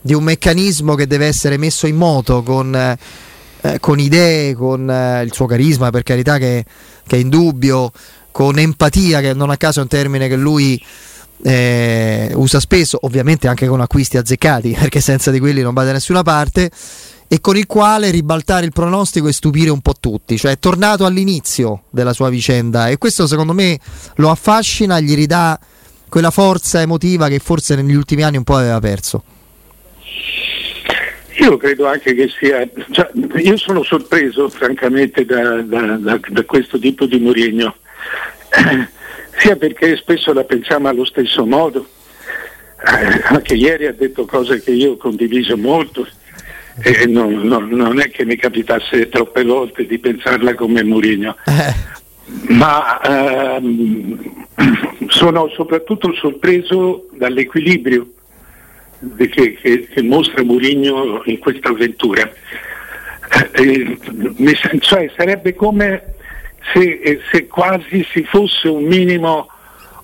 di 0.01 0.15
un 0.15 0.23
meccanismo 0.23 0.95
che 0.95 1.07
deve 1.07 1.27
essere 1.27 1.57
messo 1.57 1.87
in 1.87 1.97
moto 1.97 2.43
con, 2.43 2.75
eh, 2.75 3.81
con 3.81 3.99
idee, 3.99 4.55
con 4.55 4.89
eh, 4.89 5.23
il 5.23 5.33
suo 5.33 5.47
carisma 5.47 5.91
per 5.91 6.03
carità 6.03 6.39
che, 6.39 6.65
che 7.07 7.17
è 7.17 7.19
indubbio, 7.19 7.91
con 8.31 8.59
empatia 8.59 9.21
che 9.21 9.33
non 9.33 9.51
a 9.51 9.57
caso 9.57 9.81
è 9.81 9.83
un 9.83 9.89
termine 9.89 10.29
che 10.29 10.37
lui 10.37 10.81
eh, 11.43 12.31
usa 12.35 12.61
spesso, 12.61 12.99
ovviamente 13.03 13.49
anche 13.49 13.67
con 13.67 13.81
acquisti 13.81 14.17
azzeccati, 14.17 14.77
perché 14.79 15.01
senza 15.01 15.31
di 15.31 15.39
quelli 15.39 15.63
non 15.63 15.75
va 15.75 15.85
da 15.85 15.93
nessuna 15.93 16.23
parte, 16.23 16.71
e 17.29 17.41
con 17.41 17.57
il 17.57 17.67
quale 17.67 18.11
ribaltare 18.11 18.67
il 18.67 18.73
pronostico 18.73 19.29
e 19.29 19.33
stupire 19.33 19.71
un 19.71 19.81
po' 19.81 19.95
tutti, 19.99 20.39
cioè 20.39 20.53
è 20.53 20.59
tornato 20.59 21.05
all'inizio 21.05 21.83
della 21.91 22.13
sua 22.13 22.29
vicenda 22.29 22.89
e 22.89 22.99
questo 22.99 23.27
secondo 23.27 23.53
me 23.53 23.79
lo 24.17 24.31
affascina, 24.31 25.01
gli 25.01 25.15
ridà 25.15 25.59
quella 26.09 26.31
forza 26.31 26.81
emotiva 26.81 27.29
che 27.29 27.41
forse 27.41 27.75
negli 27.75 27.95
ultimi 27.95 28.23
anni 28.23 28.37
un 28.37 28.45
po' 28.45 28.57
aveva 28.57 28.79
perso. 28.79 29.25
Io 31.39 31.57
credo 31.59 31.87
anche 31.87 32.15
che 32.15 32.29
sia, 32.29 32.67
cioè, 32.93 33.11
io 33.43 33.57
sono 33.57 33.83
sorpreso 33.83 34.49
francamente 34.49 35.25
da, 35.25 35.61
da, 35.63 35.97
da, 35.97 36.21
da 36.27 36.45
questo 36.45 36.79
tipo 36.79 37.05
di 37.07 37.19
Mourinho 37.19 37.77
sia 39.39 39.57
perché 39.57 39.97
spesso 39.97 40.33
la 40.33 40.45
pensiamo 40.45 40.89
allo 40.89 41.05
stesso 41.05 41.45
modo. 41.45 41.87
Eh, 42.79 43.23
anche 43.25 43.55
ieri 43.55 43.87
ha 43.87 43.93
detto 43.93 44.27
cose 44.27 44.63
che 44.63 44.71
io 44.71 44.93
ho 44.93 44.97
condiviso 44.97 45.57
molto 45.57 46.07
e 46.83 47.07
non, 47.07 47.41
non, 47.41 47.69
non, 47.69 48.01
è 48.01 48.11
che 48.11 48.25
mi 48.25 48.37
capitasse 48.37 49.09
troppe 49.09 49.45
volte 49.45 49.87
di 49.87 49.99
pensarla 49.99 50.55
come 50.55 50.83
Mourinho. 50.83 51.37
Eh. 51.47 51.95
Ma 52.53 53.01
ehm, 53.01 54.47
sono 55.09 55.49
soprattutto 55.49 56.13
sorpreso 56.15 57.09
dall'equilibrio 57.13 58.11
che, 59.17 59.55
che, 59.55 59.89
che 59.89 60.03
mostra 60.03 60.43
Mourinho 60.43 61.23
in 61.27 61.39
questa 61.39 61.71
avventura. 61.71 62.31
Eh, 63.53 63.99
eh, 64.37 64.79
cioè, 64.81 65.11
sarebbe 65.17 65.55
come 65.55 66.16
se, 66.73 67.01
eh, 67.03 67.21
se 67.31 67.47
quasi 67.47 68.07
si 68.11 68.23
fosse 68.25 68.69
un 68.69 68.85
minimo 68.85 69.49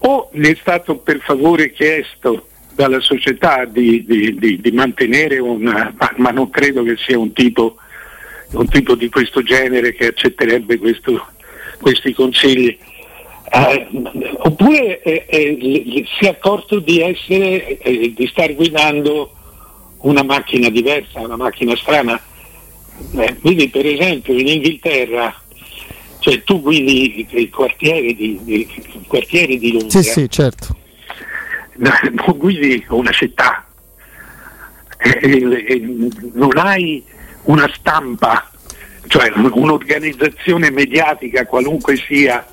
o 0.05 0.31
gli 0.33 0.46
è 0.46 0.57
stato 0.61 0.96
per 0.96 1.20
favore 1.20 1.70
chiesto 1.72 2.46
dalla 2.75 3.01
società 3.01 3.64
di, 3.64 4.05
di, 4.05 4.37
di, 4.37 4.61
di 4.61 4.70
mantenere 4.72 5.40
ma, 5.40 5.92
ma, 6.16 6.31
non 6.31 6.51
credo 6.51 6.83
che 6.83 6.96
sia 6.96 7.18
un 7.18 7.33
tipo, 7.33 7.77
un 8.53 8.68
tipo 8.68 8.94
di 8.94 9.09
questo 9.09 9.42
genere 9.42 9.92
che 9.94 10.07
accetterebbe 10.07 10.79
questo, 10.79 11.27
questi 11.81 12.12
consigli. 12.14 12.77
Eh, 13.55 13.88
oppure 14.38 15.03
eh, 15.03 15.27
eh, 15.29 16.07
si 16.18 16.25
è 16.25 16.29
accorto 16.29 16.79
di 16.79 17.03
essere, 17.03 17.79
eh, 17.79 18.12
di 18.16 18.27
star 18.29 18.55
guidando 18.55 19.31
una 19.98 20.22
macchina 20.22 20.70
diversa, 20.70 21.20
una 21.20 21.37
macchina 21.37 21.77
strana. 21.77 22.20
Eh, 23.16 23.37
quindi 23.40 23.68
per 23.68 23.85
esempio 23.85 24.37
in 24.38 24.48
Inghilterra, 24.48 25.41
cioè 26.22 26.40
tu 26.44 26.61
guidi 26.62 27.26
i 27.30 27.50
quartieri 27.50 28.14
di, 28.14 28.38
di, 28.44 28.68
quartieri 29.08 29.58
di 29.58 29.72
Londra, 29.72 30.00
Sì, 30.00 30.08
sì, 30.08 30.30
certo. 30.30 30.76
non 31.74 32.37
guidi 32.38 32.85
una 32.90 33.11
città, 33.11 33.66
non 36.35 36.56
hai 36.58 37.02
una 37.44 37.68
stampa, 37.74 38.48
cioè 39.08 39.32
un'organizzazione 39.35 40.70
mediatica 40.70 41.44
qualunque 41.46 41.96
sia 41.96 42.46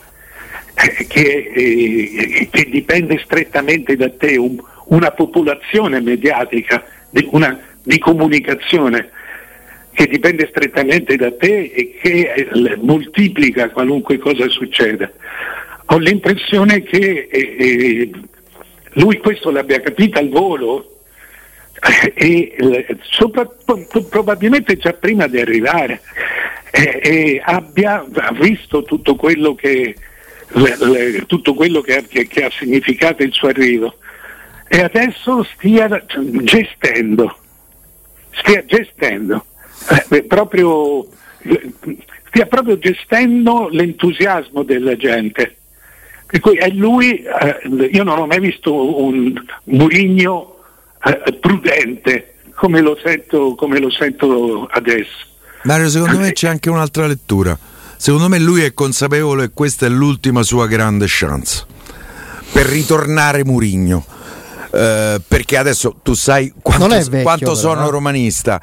eh, 0.74 1.06
che, 1.08 1.52
eh, 1.54 2.48
che 2.52 2.70
dipende 2.72 3.22
strettamente 3.24 3.96
da 3.96 4.10
te, 4.10 4.36
un- 4.38 4.58
una 4.86 5.12
popolazione 5.12 6.00
mediatica, 6.02 6.84
di, 7.12 7.28
una- 7.32 7.60
di 7.84 8.00
comunicazione 8.00 9.12
che 10.00 10.08
dipende 10.08 10.48
strettamente 10.50 11.18
da 11.18 11.30
te 11.36 11.64
e 11.76 11.98
che 12.02 12.32
eh, 12.34 12.78
moltiplica 12.78 13.70
qualunque 13.70 14.18
cosa 14.18 14.48
succeda. 14.48 15.12
Ho 15.88 15.98
l'impressione 15.98 16.84
che 16.84 17.28
eh, 17.30 17.56
eh, 17.60 18.12
lui 18.94 19.18
questo 19.18 19.52
l'abbia 19.52 19.82
capito 19.82 20.18
al 20.18 20.30
volo 20.30 21.02
eh, 22.16 22.54
e 22.56 22.98
soprattutto 23.02 24.02
probabilmente 24.06 24.78
già 24.78 24.94
prima 24.94 25.28
di 25.28 25.42
arrivare 25.42 26.00
eh, 26.72 27.42
abbia 27.44 28.06
visto 28.40 28.84
tutto 28.84 29.16
quello 29.18 29.54
che, 29.54 29.96
le- 30.48 30.78
le- 30.80 31.26
tutto 31.26 31.54
quello 31.54 31.82
che 31.82 32.06
che- 32.08 32.26
che 32.28 32.46
ha 32.46 32.50
significato 32.52 33.22
il 33.24 33.34
suo 33.34 33.50
arrivo 33.50 33.96
e 34.70 34.80
adesso 34.82 35.44
stia 35.56 36.06
gestendo, 36.44 37.36
stia 38.32 38.64
gestendo, 38.66 39.44
eh, 39.90 40.06
beh, 40.08 40.24
proprio, 40.24 41.08
stia 42.28 42.46
proprio 42.46 42.78
gestendo 42.78 43.70
l'entusiasmo 43.72 44.64
della 44.64 44.96
gente. 44.96 45.56
Per 46.26 46.40
cui 46.42 46.58
è 46.58 46.70
lui, 46.70 47.24
eh, 47.24 47.90
io 47.92 48.04
non 48.04 48.20
ho 48.20 48.28
mai 48.28 48.40
visto 48.40 49.04
un 49.04 49.34
Murigno 49.66 50.58
eh, 51.04 51.34
prudente 51.40 52.36
come 52.54 52.82
lo, 52.82 52.98
sento, 53.02 53.56
come 53.56 53.80
lo 53.80 53.90
sento 53.90 54.68
adesso. 54.70 55.28
Mario, 55.64 55.90
secondo 55.90 56.20
me 56.20 56.32
c'è 56.34 56.48
anche 56.48 56.70
un'altra 56.70 57.08
lettura. 57.08 57.58
Secondo 57.98 58.30
me 58.30 58.40
lui 58.40 58.62
è 58.62 58.74
consapevole 58.74 59.48
che 59.48 59.54
questa 59.54 59.86
è 59.86 59.90
l'ultima 59.90 60.44
sua 60.44 60.68
grande 60.68 61.06
chance 61.08 61.66
per 62.52 62.66
ritornare 62.66 63.44
Murigno. 63.44 64.06
Eh, 64.72 65.20
perché 65.28 65.58
adesso 65.58 65.96
tu 66.04 66.14
sai 66.14 66.54
quanto, 66.62 66.88
vecchio, 66.88 67.22
quanto 67.24 67.46
però, 67.46 67.56
sono 67.56 67.88
eh. 67.88 67.92
romanista, 67.92 68.62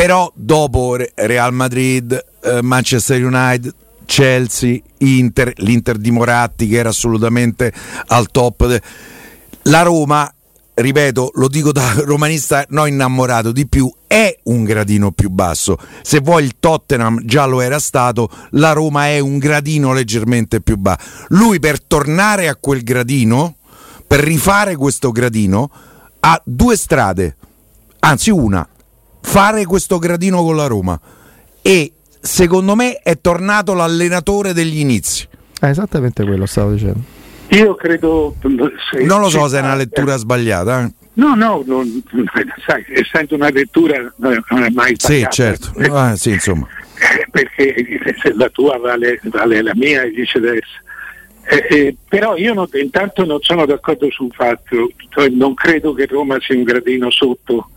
però 0.00 0.32
dopo 0.34 0.96
Re- 0.96 1.12
Real 1.14 1.52
Madrid, 1.52 2.24
eh, 2.42 2.62
Manchester 2.62 3.22
United, 3.22 3.74
Chelsea, 4.06 4.80
Inter, 4.96 5.52
l'Inter 5.56 5.98
di 5.98 6.10
Moratti 6.10 6.66
che 6.66 6.76
era 6.78 6.88
assolutamente 6.88 7.70
al 8.06 8.30
top, 8.30 8.80
la 9.64 9.82
Roma, 9.82 10.32
ripeto, 10.72 11.32
lo 11.34 11.48
dico 11.48 11.70
da 11.70 11.92
romanista 12.06 12.64
non 12.70 12.88
innamorato 12.88 13.52
di 13.52 13.68
più, 13.68 13.92
è 14.06 14.34
un 14.44 14.64
gradino 14.64 15.10
più 15.10 15.28
basso. 15.28 15.76
Se 16.00 16.20
vuoi 16.20 16.44
il 16.44 16.54
Tottenham 16.58 17.20
già 17.26 17.44
lo 17.44 17.60
era 17.60 17.78
stato, 17.78 18.30
la 18.52 18.72
Roma 18.72 19.08
è 19.08 19.18
un 19.18 19.36
gradino 19.36 19.92
leggermente 19.92 20.62
più 20.62 20.78
basso. 20.78 21.26
Lui 21.28 21.60
per 21.60 21.78
tornare 21.78 22.48
a 22.48 22.56
quel 22.56 22.82
gradino, 22.82 23.56
per 24.06 24.20
rifare 24.20 24.76
questo 24.76 25.12
gradino, 25.12 25.70
ha 26.20 26.40
due 26.42 26.74
strade, 26.78 27.36
anzi 27.98 28.30
una, 28.30 28.66
fare 29.30 29.64
questo 29.64 29.98
gradino 29.98 30.42
con 30.42 30.56
la 30.56 30.66
Roma 30.66 30.98
e 31.62 31.92
secondo 32.20 32.74
me 32.74 32.98
è 32.98 33.20
tornato 33.20 33.74
l'allenatore 33.74 34.52
degli 34.52 34.78
inizi. 34.80 35.28
È 35.58 35.66
esattamente 35.66 36.24
quello 36.24 36.46
stavo 36.46 36.72
dicendo. 36.72 37.00
Io 37.50 37.74
credo... 37.76 38.34
se- 38.90 39.04
Non 39.04 39.20
lo 39.20 39.28
so 39.28 39.42
se- 39.44 39.50
se 39.50 39.58
è 39.58 39.60
una 39.62 39.74
lettura 39.76 40.16
sbagliata. 40.16 40.82
eh. 40.82 40.92
No, 41.14 41.34
no, 41.34 41.62
non- 41.64 42.02
sai, 42.66 42.84
essendo 42.92 43.34
una 43.36 43.50
lettura 43.50 43.96
eh, 43.96 44.10
non 44.18 44.62
è 44.64 44.70
mai 44.70 44.94
Sì, 44.96 45.06
sbagliata. 45.06 45.30
certo. 45.30 45.72
Eh, 45.78 46.16
sì, 46.16 46.30
insomma. 46.30 46.66
Eh, 46.94 47.26
perché 47.30 47.74
se 48.22 48.32
la 48.34 48.48
tua 48.48 48.78
vale, 48.78 49.20
vale 49.24 49.62
la 49.62 49.72
mia 49.74 50.02
e 50.02 50.10
viceversa. 50.10 50.78
Eh, 51.48 51.66
eh, 51.68 51.96
però 52.08 52.36
io 52.36 52.52
non- 52.54 52.68
intanto 52.72 53.24
non 53.24 53.38
sono 53.42 53.64
d'accordo 53.66 54.10
sul 54.10 54.32
fatto, 54.32 54.90
cioè 55.08 55.28
non 55.28 55.54
credo 55.54 55.92
che 55.94 56.06
Roma 56.06 56.36
sia 56.40 56.56
un 56.56 56.62
gradino 56.64 57.10
sotto 57.10 57.70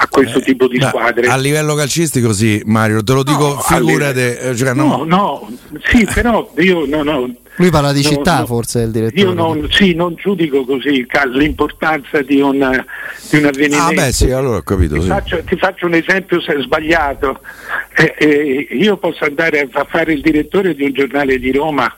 a 0.00 0.06
questo 0.08 0.40
tipo 0.40 0.68
di 0.68 0.76
Eh, 0.76 0.80
Ma 0.80 0.88
squadre. 0.88 1.26
A 1.26 1.36
livello 1.36 1.74
calcistico 1.74 2.32
sì, 2.32 2.62
Mario, 2.64 3.02
te 3.02 3.12
lo 3.14 3.24
dico, 3.24 3.54
No, 3.54 3.60
figurate. 3.60 4.38
eh, 4.40 4.56
cioè, 4.56 4.72
no, 4.72 4.98
no. 4.98 5.04
no, 5.04 5.50
sì, 5.90 6.06
però 6.12 6.52
io 6.58 6.86
no, 6.86 7.02
no, 7.02 7.34
Lui 7.56 7.70
parla 7.70 7.92
di 7.92 8.02
No, 8.04 8.08
città, 8.08 8.38
no. 8.38 8.46
forse, 8.46 8.82
il 8.82 8.90
direttore. 8.92 9.20
io 9.20 9.32
non, 9.32 9.66
sì, 9.70 9.94
non 9.94 10.14
giudico 10.14 10.64
così 10.64 11.04
l'importanza 11.32 12.22
di, 12.22 12.40
una, 12.40 12.70
di 13.28 13.36
un 13.38 13.46
avvenimento. 13.46 13.84
Ah, 13.86 13.92
beh, 14.04 14.12
sì, 14.12 14.30
allora 14.30 14.58
ho 14.58 14.62
capito. 14.62 14.94
Ti, 14.94 15.00
Sì. 15.00 15.08
faccio, 15.08 15.42
ti 15.42 15.56
faccio 15.56 15.86
un 15.86 15.94
esempio 15.94 16.40
sbagliato. 16.40 17.40
Eh, 17.96 18.14
eh, 18.18 18.68
io 18.70 18.96
posso 18.98 19.24
andare 19.24 19.68
a 19.72 19.84
fare 19.84 20.12
il 20.12 20.20
direttore 20.20 20.76
di 20.76 20.84
un 20.84 20.92
giornale 20.92 21.40
di 21.40 21.50
Roma, 21.50 21.92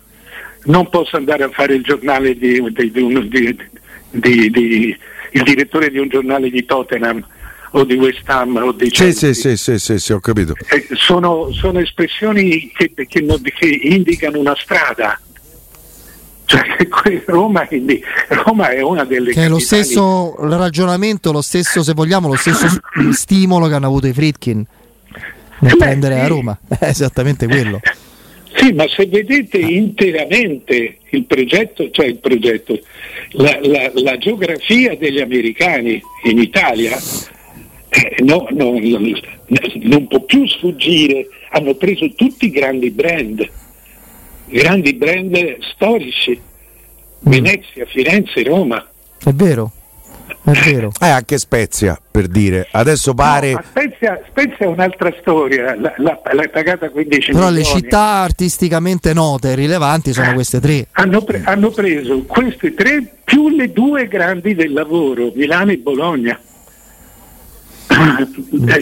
non 0.65 0.89
posso 0.89 1.17
andare 1.17 1.43
a 1.45 1.51
fare 1.51 1.75
il 1.75 1.83
giornale 1.83 2.35
di, 2.39 2.63
di- 2.73 2.91
di 2.91 3.01
un- 3.03 3.29
di- 3.29 3.59
di- 4.11 4.51
di- 4.51 4.97
il 5.33 5.43
direttore 5.43 5.91
di 5.91 5.99
un 5.99 6.09
giornale 6.09 6.49
di 6.49 6.65
Tottenham 6.65 7.23
o 7.73 7.85
di 7.85 7.95
West 7.95 8.23
Ham 8.29 8.57
o 8.57 8.73
di 8.73 8.91
Sì, 8.93 9.13
sì, 9.13 9.33
sì, 9.35 9.57
sì, 9.57 9.79
sì, 9.79 9.99
sì, 9.99 10.13
ho 10.13 10.21
capito. 10.21 10.55
Eh, 10.71 10.87
sono, 10.95 11.53
sono 11.53 11.79
espressioni 11.79 12.71
che, 12.75 12.93
che 13.07 13.21
non- 13.21 13.41
che 13.43 13.67
indicano 13.83 14.39
una 14.39 14.57
strada. 14.59 15.19
Cioè, 16.47 16.63
Roma, 17.27 17.67
quindi, 17.67 18.03
Roma 18.29 18.71
è 18.71 18.81
una 18.83 19.05
delle 19.05 19.33
Che 19.33 19.45
è 19.45 19.49
lo 19.49 19.61
stesso 19.61 20.35
ragionamento, 20.49 21.31
lo 21.31 21.43
stesso, 21.43 21.83
se 21.85 21.93
vogliamo, 21.93 22.27
lo 22.27 22.37
stesso 22.37 22.67
stimolo 23.13 23.69
che 23.69 23.75
hanno 23.75 23.87
avuto 23.87 24.09
i 24.09 24.13
Fritkin 24.13 24.65
nel 25.61 25.73
Beh, 25.73 25.77
prendere 25.77 26.17
la 26.17 26.23
sì. 26.25 26.29
Roma. 26.29 26.59
È 26.67 26.87
esattamente 26.87 27.47
quello. 27.47 27.81
Sì, 28.57 28.73
ma 28.73 28.85
se 28.89 29.07
vedete 29.07 29.59
interamente 29.59 30.99
il 31.11 31.25
progetto, 31.25 31.89
cioè 31.93 32.07
il 32.07 32.19
progetto, 32.19 32.77
la, 33.33 33.57
la- 33.63 33.91
la 33.95 34.19
geografia 34.19 34.97
degli 34.97 35.21
americani 35.21 36.03
in 36.25 36.39
Italia 36.41 36.99
eh, 37.91 38.17
no, 38.23 38.47
no, 38.51 38.79
no, 38.79 38.99
non 39.83 40.07
può 40.07 40.21
più 40.21 40.47
sfuggire, 40.47 41.27
hanno 41.51 41.75
preso 41.75 42.09
tutti 42.15 42.47
i 42.47 42.51
grandi 42.51 42.91
brand, 42.91 43.49
grandi 44.47 44.95
brand 44.95 45.57
storici, 45.75 46.41
Venezia, 47.21 47.85
Firenze, 47.87 48.43
Roma. 48.45 48.87
È 49.23 49.31
vero, 49.33 49.71
è 50.45 50.53
vero. 50.53 50.91
Eh, 51.01 51.09
anche 51.09 51.37
Spezia, 51.37 52.01
per 52.11 52.29
dire. 52.29 52.67
Adesso 52.71 53.13
pare... 53.13 53.51
No, 53.51 53.57
ma 53.57 53.65
Spezia, 53.69 54.23
Spezia 54.31 54.57
è 54.59 54.67
un'altra 54.67 55.13
storia, 55.21 55.75
la- 55.79 55.93
la- 55.99 56.21
l'hai 56.33 56.49
pagata 56.49 56.89
15 56.89 57.33
Però 57.33 57.51
le 57.51 57.59
milioni. 57.59 57.81
città 57.81 58.01
artisticamente 58.23 59.13
note 59.13 59.51
e 59.53 59.55
rilevanti 59.57 60.13
sono 60.13 60.33
queste 60.33 60.61
tre. 60.61 60.87
Hanno, 60.93 61.21
pre- 61.23 61.43
hanno 61.45 61.71
preso 61.71 62.23
queste 62.25 62.73
tre 62.73 63.05
più 63.25 63.49
le 63.51 63.71
due 63.73 64.09
grandi 64.09 64.55
del 64.55 64.73
lavoro, 64.73 65.31
Milano 65.35 65.73
e 65.73 65.77
Bologna. 65.79 66.41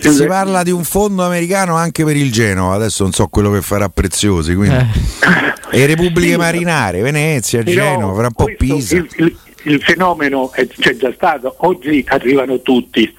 Si 0.01 0.25
parla 0.27 0.63
di 0.63 0.71
un 0.71 0.85
fondo 0.85 1.25
americano 1.25 1.75
anche 1.77 2.05
per 2.05 2.17
il 2.17 2.31
Genova, 2.33 2.75
adesso 2.75 3.03
non 3.03 3.13
so 3.13 3.27
quello 3.29 3.51
che 3.53 3.63
farà 3.63 3.89
Preziosi, 3.89 4.55
quindi... 4.55 4.77
Eh. 4.77 5.57
E 5.71 5.87
Repubbliche 5.87 6.33
Sì, 6.33 6.37
Marinare, 6.37 7.03
Venezia, 7.03 7.63
però 7.63 7.83
Genova, 7.83 8.15
fra 8.15 8.27
un 8.27 8.33
po' 8.33 8.51
Pisa. 8.57 8.97
Il, 8.97 9.09
il- 9.17 9.37
il 9.65 9.83
fenomeno 9.83 10.51
c'è 10.51 10.97
già 10.97 11.13
stato, 11.13 11.55
oggi 11.59 12.03
arrivano 12.09 12.63
tutti, 12.63 13.13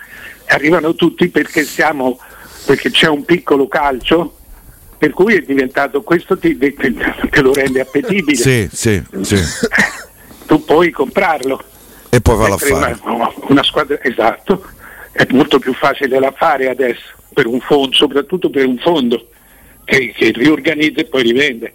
arrivano 0.47 0.95
tutti 0.95 1.27
perché, 1.27 1.63
siamo, 1.63 2.17
perché 2.65 2.89
c'è 2.89 3.07
un 3.07 3.23
piccolo 3.25 3.67
calcio 3.67 4.35
per 4.97 5.12
cui 5.12 5.35
è 5.35 5.41
diventato 5.41 6.01
questo 6.01 6.38
ti, 6.39 6.57
te 6.57 7.41
lo 7.41 7.53
rende 7.53 7.81
appetibile, 7.81 8.35
Sì, 8.35 8.67
sì, 8.71 9.03
sì. 9.21 9.38
tu 10.47 10.63
puoi 10.65 10.89
comprarlo. 10.91 11.62
E 12.09 12.19
poi 12.21 12.38
farlo 12.38 12.57
Mentre 12.59 12.69
fare. 12.69 12.99
Una, 13.03 13.31
una 13.49 13.63
squadra, 13.63 13.99
esatto, 14.01 14.65
è 15.12 15.26
molto 15.32 15.60
più 15.60 15.74
facile 15.74 16.19
da 16.19 16.32
fare 16.36 16.69
adesso, 16.69 17.02
per 17.34 17.45
un 17.48 17.60
fondo, 17.60 17.95
soprattutto 17.95 18.50
per 18.50 18.65
un 18.65 18.78
fondo 18.78 19.30
che, 19.86 20.13
che 20.15 20.32
riorganizza 20.32 21.02
e 21.02 21.06
poi 21.06 21.24
rivende. 21.24 21.74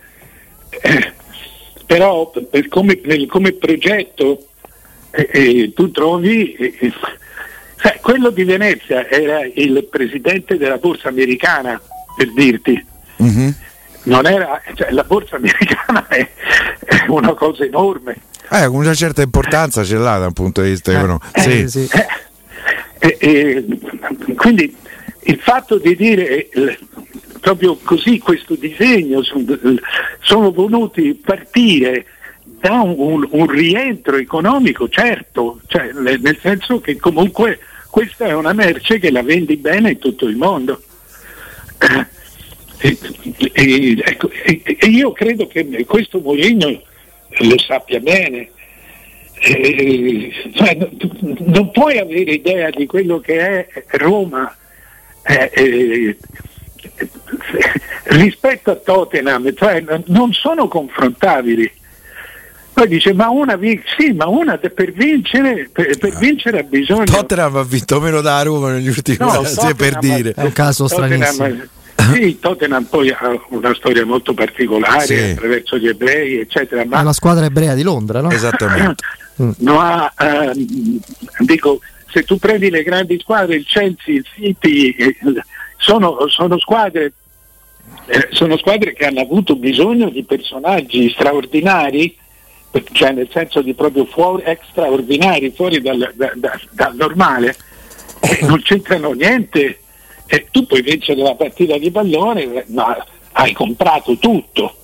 Eh, 0.70 1.12
però 1.87 2.31
per 2.51 2.68
come, 2.68 2.99
nel- 3.05 3.27
come 3.27 3.53
progetto 3.53 4.47
eh, 5.11 5.29
eh, 5.33 5.73
tu 5.75 5.90
trovi, 5.90 6.55
eh, 6.55 6.75
eh, 6.81 6.92
sai, 7.81 7.99
quello 8.01 8.31
di 8.31 8.44
Venezia 8.44 9.09
era 9.09 9.40
il 9.44 9.87
presidente 9.90 10.57
della 10.57 10.79
borsa 10.79 11.09
americana, 11.09 11.81
per 12.16 12.33
dirti. 12.33 12.85
Mhm. 13.16 13.55
Non 14.05 14.27
era, 14.27 14.61
cioè, 14.75 14.90
la 14.90 15.05
borsa 15.05 15.37
americana 15.37 16.07
è, 16.09 16.29
è 16.85 17.05
una 17.09 17.33
cosa 17.35 17.64
enorme. 17.64 18.16
Eh, 18.51 18.66
una 18.66 18.92
certa 18.94 19.23
importanza 19.23 19.83
ce 19.85 19.97
l'ha 19.97 20.18
dal 20.18 20.33
punto 20.35 20.61
di 20.62 20.70
vista 20.70 20.92
economico. 20.92 21.25
Eh, 21.33 21.40
Sì. 21.40 21.68
sì. 21.87 21.88
Eh, 22.98 23.16
E, 23.20 23.64
e, 23.66 24.35
quindi 24.35 24.74
il 25.26 25.38
fatto 25.38 25.78
di 25.78 25.96
dire 25.96 26.48
eh, 26.48 26.78
proprio 27.40 27.76
così 27.83 28.18
questo 28.18 28.54
disegno 28.54 29.22
sono 30.20 30.52
voluti 30.52 31.14
partire 31.14 32.07
da 32.61 32.80
un, 32.80 33.26
un, 33.30 33.46
rientro 33.46 34.16
economico 34.16 34.88
certo, 34.88 35.61
cioè, 35.66 35.92
nel 35.92 36.38
senso 36.40 36.80
che 36.80 36.96
comunque 36.96 37.59
questa 37.90 38.26
è 38.26 38.35
una 38.35 38.52
merce 38.52 38.98
che 38.98 39.11
la 39.11 39.22
vendi 39.22 39.57
bene 39.57 39.90
in 39.92 39.98
tutto 39.98 40.26
il 40.26 40.37
mondo. 40.37 40.83
E, 42.78 42.98
e, 43.52 44.02
ecco, 44.04 44.30
e, 44.30 44.87
io 44.88 45.12
credo 45.12 45.46
che 45.46 45.85
questo 45.87 46.20
Mourinho 46.20 46.83
lo 47.38 47.59
sappia 47.59 48.00
bene. 48.00 48.50
Cioè, 49.40 50.79
non 51.38 51.70
puoi 51.70 51.99
avere 51.99 52.33
idea 52.33 52.70
di 52.70 52.87
quello 52.87 53.20
che 53.20 53.66
è 53.66 53.66
Roma 53.99 54.55
eh, 55.23 55.51
eh, 55.53 56.16
rispetto 58.05 58.70
a 58.70 58.77
Tottenham, 58.77 59.55
cioè, 59.55 59.85
non 60.07 60.33
sono 60.33 60.68
confrontabili. 60.68 61.70
Poi 62.73 62.88
dice, 62.88 63.12
ma 63.12 63.31
una, 63.31 63.59
sì, 63.97 64.12
ma 64.12 64.27
una 64.27 64.59
per 64.59 64.92
vincere, 64.92 65.70
per, 65.73 65.97
per 65.97 66.16
vincere 66.18 66.61
ha 66.61 66.62
bisogno... 66.64 67.05
Tottenham 67.05 67.57
ha 67.57 67.62
vinto 67.62 68.01
meno 68.01 68.20
da 68.20 68.42
Roma 68.42 68.73
negli 68.73 68.88
ultimi 68.88 69.16
no, 69.20 69.31
anni, 69.31 69.75
per 69.77 69.99
dire. 69.99 70.33
È 70.35 70.42
un 70.42 70.53
caso 70.53 70.88
stranissimo. 70.88 71.73
Sì, 72.12 72.38
Tottenham 72.40 72.85
poi 72.85 73.11
ha 73.11 73.40
una 73.51 73.73
storia 73.75 74.05
molto 74.05 74.35
particolare 74.35 75.07
sì. 75.07 75.14
attraverso 75.14 75.79
gli 75.79 75.87
ebrei, 75.87 76.40
eccetera. 76.40 76.85
Ma 76.85 77.01
è 77.01 77.05
la 77.05 77.12
squadra 77.12 77.44
ebrea 77.44 77.75
di 77.75 77.83
Londra, 77.83 78.20
no? 78.20 78.31
Esattamente. 78.31 79.05
no, 79.37 79.81
ha, 79.81 80.12
ehm, 80.18 81.01
dico, 81.40 81.81
se 82.11 82.23
tu 82.23 82.38
prendi 82.38 82.70
le 82.70 82.83
grandi 82.83 83.18
squadre, 83.18 83.57
il 83.57 83.66
Chelsea, 83.66 84.14
il 84.14 84.25
City, 84.35 84.90
eh, 84.90 85.16
sono, 85.79 86.29
sono, 86.29 86.59
squadre, 86.59 87.12
eh, 88.07 88.29
sono 88.31 88.57
squadre 88.57 88.92
che 88.92 89.07
hanno 89.07 89.20
avuto 89.20 89.57
bisogno 89.57 90.09
di 90.11 90.25
personaggi 90.25 91.11
straordinari, 91.11 92.16
cioè 92.92 93.12
nel 93.12 93.29
senso 93.33 93.62
di 93.62 93.75
proprio 93.75 94.05
fuori, 94.05 94.42
extraordinari, 94.47 95.51
fuori 95.51 95.81
dal, 95.81 96.12
da, 96.14 96.33
da, 96.35 96.61
dal 96.70 96.94
normale, 96.94 97.57
che 98.20 98.47
non 98.47 98.61
c'entrano 98.62 99.12
niente. 99.12 99.79
E 100.27 100.47
tu 100.51 100.66
puoi 100.66 100.83
vincere 100.83 101.20
la 101.20 101.35
partita 101.35 101.77
di 101.77 101.90
pallone, 101.90 102.64
ma 102.68 102.97
hai 103.33 103.53
comprato 103.53 104.16
tutto. 104.16 104.84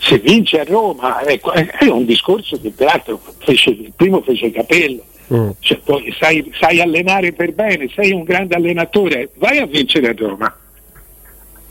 Se 0.00 0.18
vinci 0.18 0.56
a 0.56 0.64
Roma 0.64 1.22
ecco, 1.22 1.52
è 1.52 1.86
un 1.86 2.06
discorso 2.06 2.58
che 2.60 2.70
peraltro 2.70 3.20
fece, 3.38 3.70
il 3.70 3.92
primo 3.94 4.22
fece 4.22 4.50
capello. 4.50 5.04
Mm. 5.32 5.50
Cioè, 5.60 5.78
poi 5.78 6.12
sai, 6.18 6.50
sai, 6.58 6.80
allenare 6.80 7.32
per 7.32 7.52
bene, 7.52 7.88
sei 7.94 8.10
un 8.10 8.24
grande 8.24 8.56
allenatore, 8.56 9.30
vai 9.36 9.58
a 9.58 9.66
vincere 9.66 10.08
a 10.08 10.14
Roma. 10.16 10.56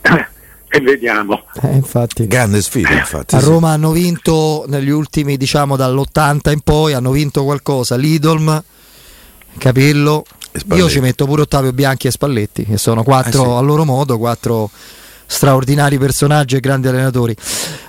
e 0.69 0.79
vediamo. 0.79 1.43
Eh, 1.61 1.73
infatti. 1.73 2.27
Grande 2.27 2.61
sfida, 2.61 2.91
infatti. 2.91 3.35
A 3.35 3.39
Roma 3.39 3.69
sì. 3.69 3.73
hanno 3.73 3.91
vinto 3.91 4.65
negli 4.67 4.89
ultimi, 4.89 5.35
diciamo, 5.35 5.75
dall'80 5.75 6.51
in 6.51 6.61
poi, 6.61 6.93
hanno 6.93 7.11
vinto 7.11 7.43
qualcosa. 7.43 7.97
L'Idolm, 7.97 8.63
Capello, 9.57 10.23
io 10.73 10.89
ci 10.89 10.99
metto 10.99 11.25
pure 11.25 11.41
Ottavio 11.41 11.73
Bianchi 11.73 12.07
e 12.07 12.11
Spalletti, 12.11 12.65
che 12.65 12.77
sono 12.77 13.03
quattro 13.03 13.41
eh 13.41 13.45
sì. 13.45 13.51
a 13.51 13.59
loro 13.59 13.83
modo, 13.83 14.17
quattro 14.17 14.69
straordinari 15.29 15.99
personaggi 15.99 16.55
e 16.55 16.59
grandi 16.59 16.87
allenatori. 16.87 17.35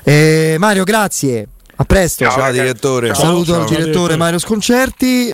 Eh, 0.02 0.56
Mario, 0.58 0.84
grazie. 0.84 1.48
A 1.76 1.84
presto. 1.84 2.24
Ciao, 2.24 2.34
ciao 2.34 2.52
direttore. 2.52 3.14
Saluto 3.14 3.52
ciao, 3.52 3.62
al 3.62 3.66
direttore 3.66 4.16
Mario 4.16 4.38
Sconcerti. 4.38 5.28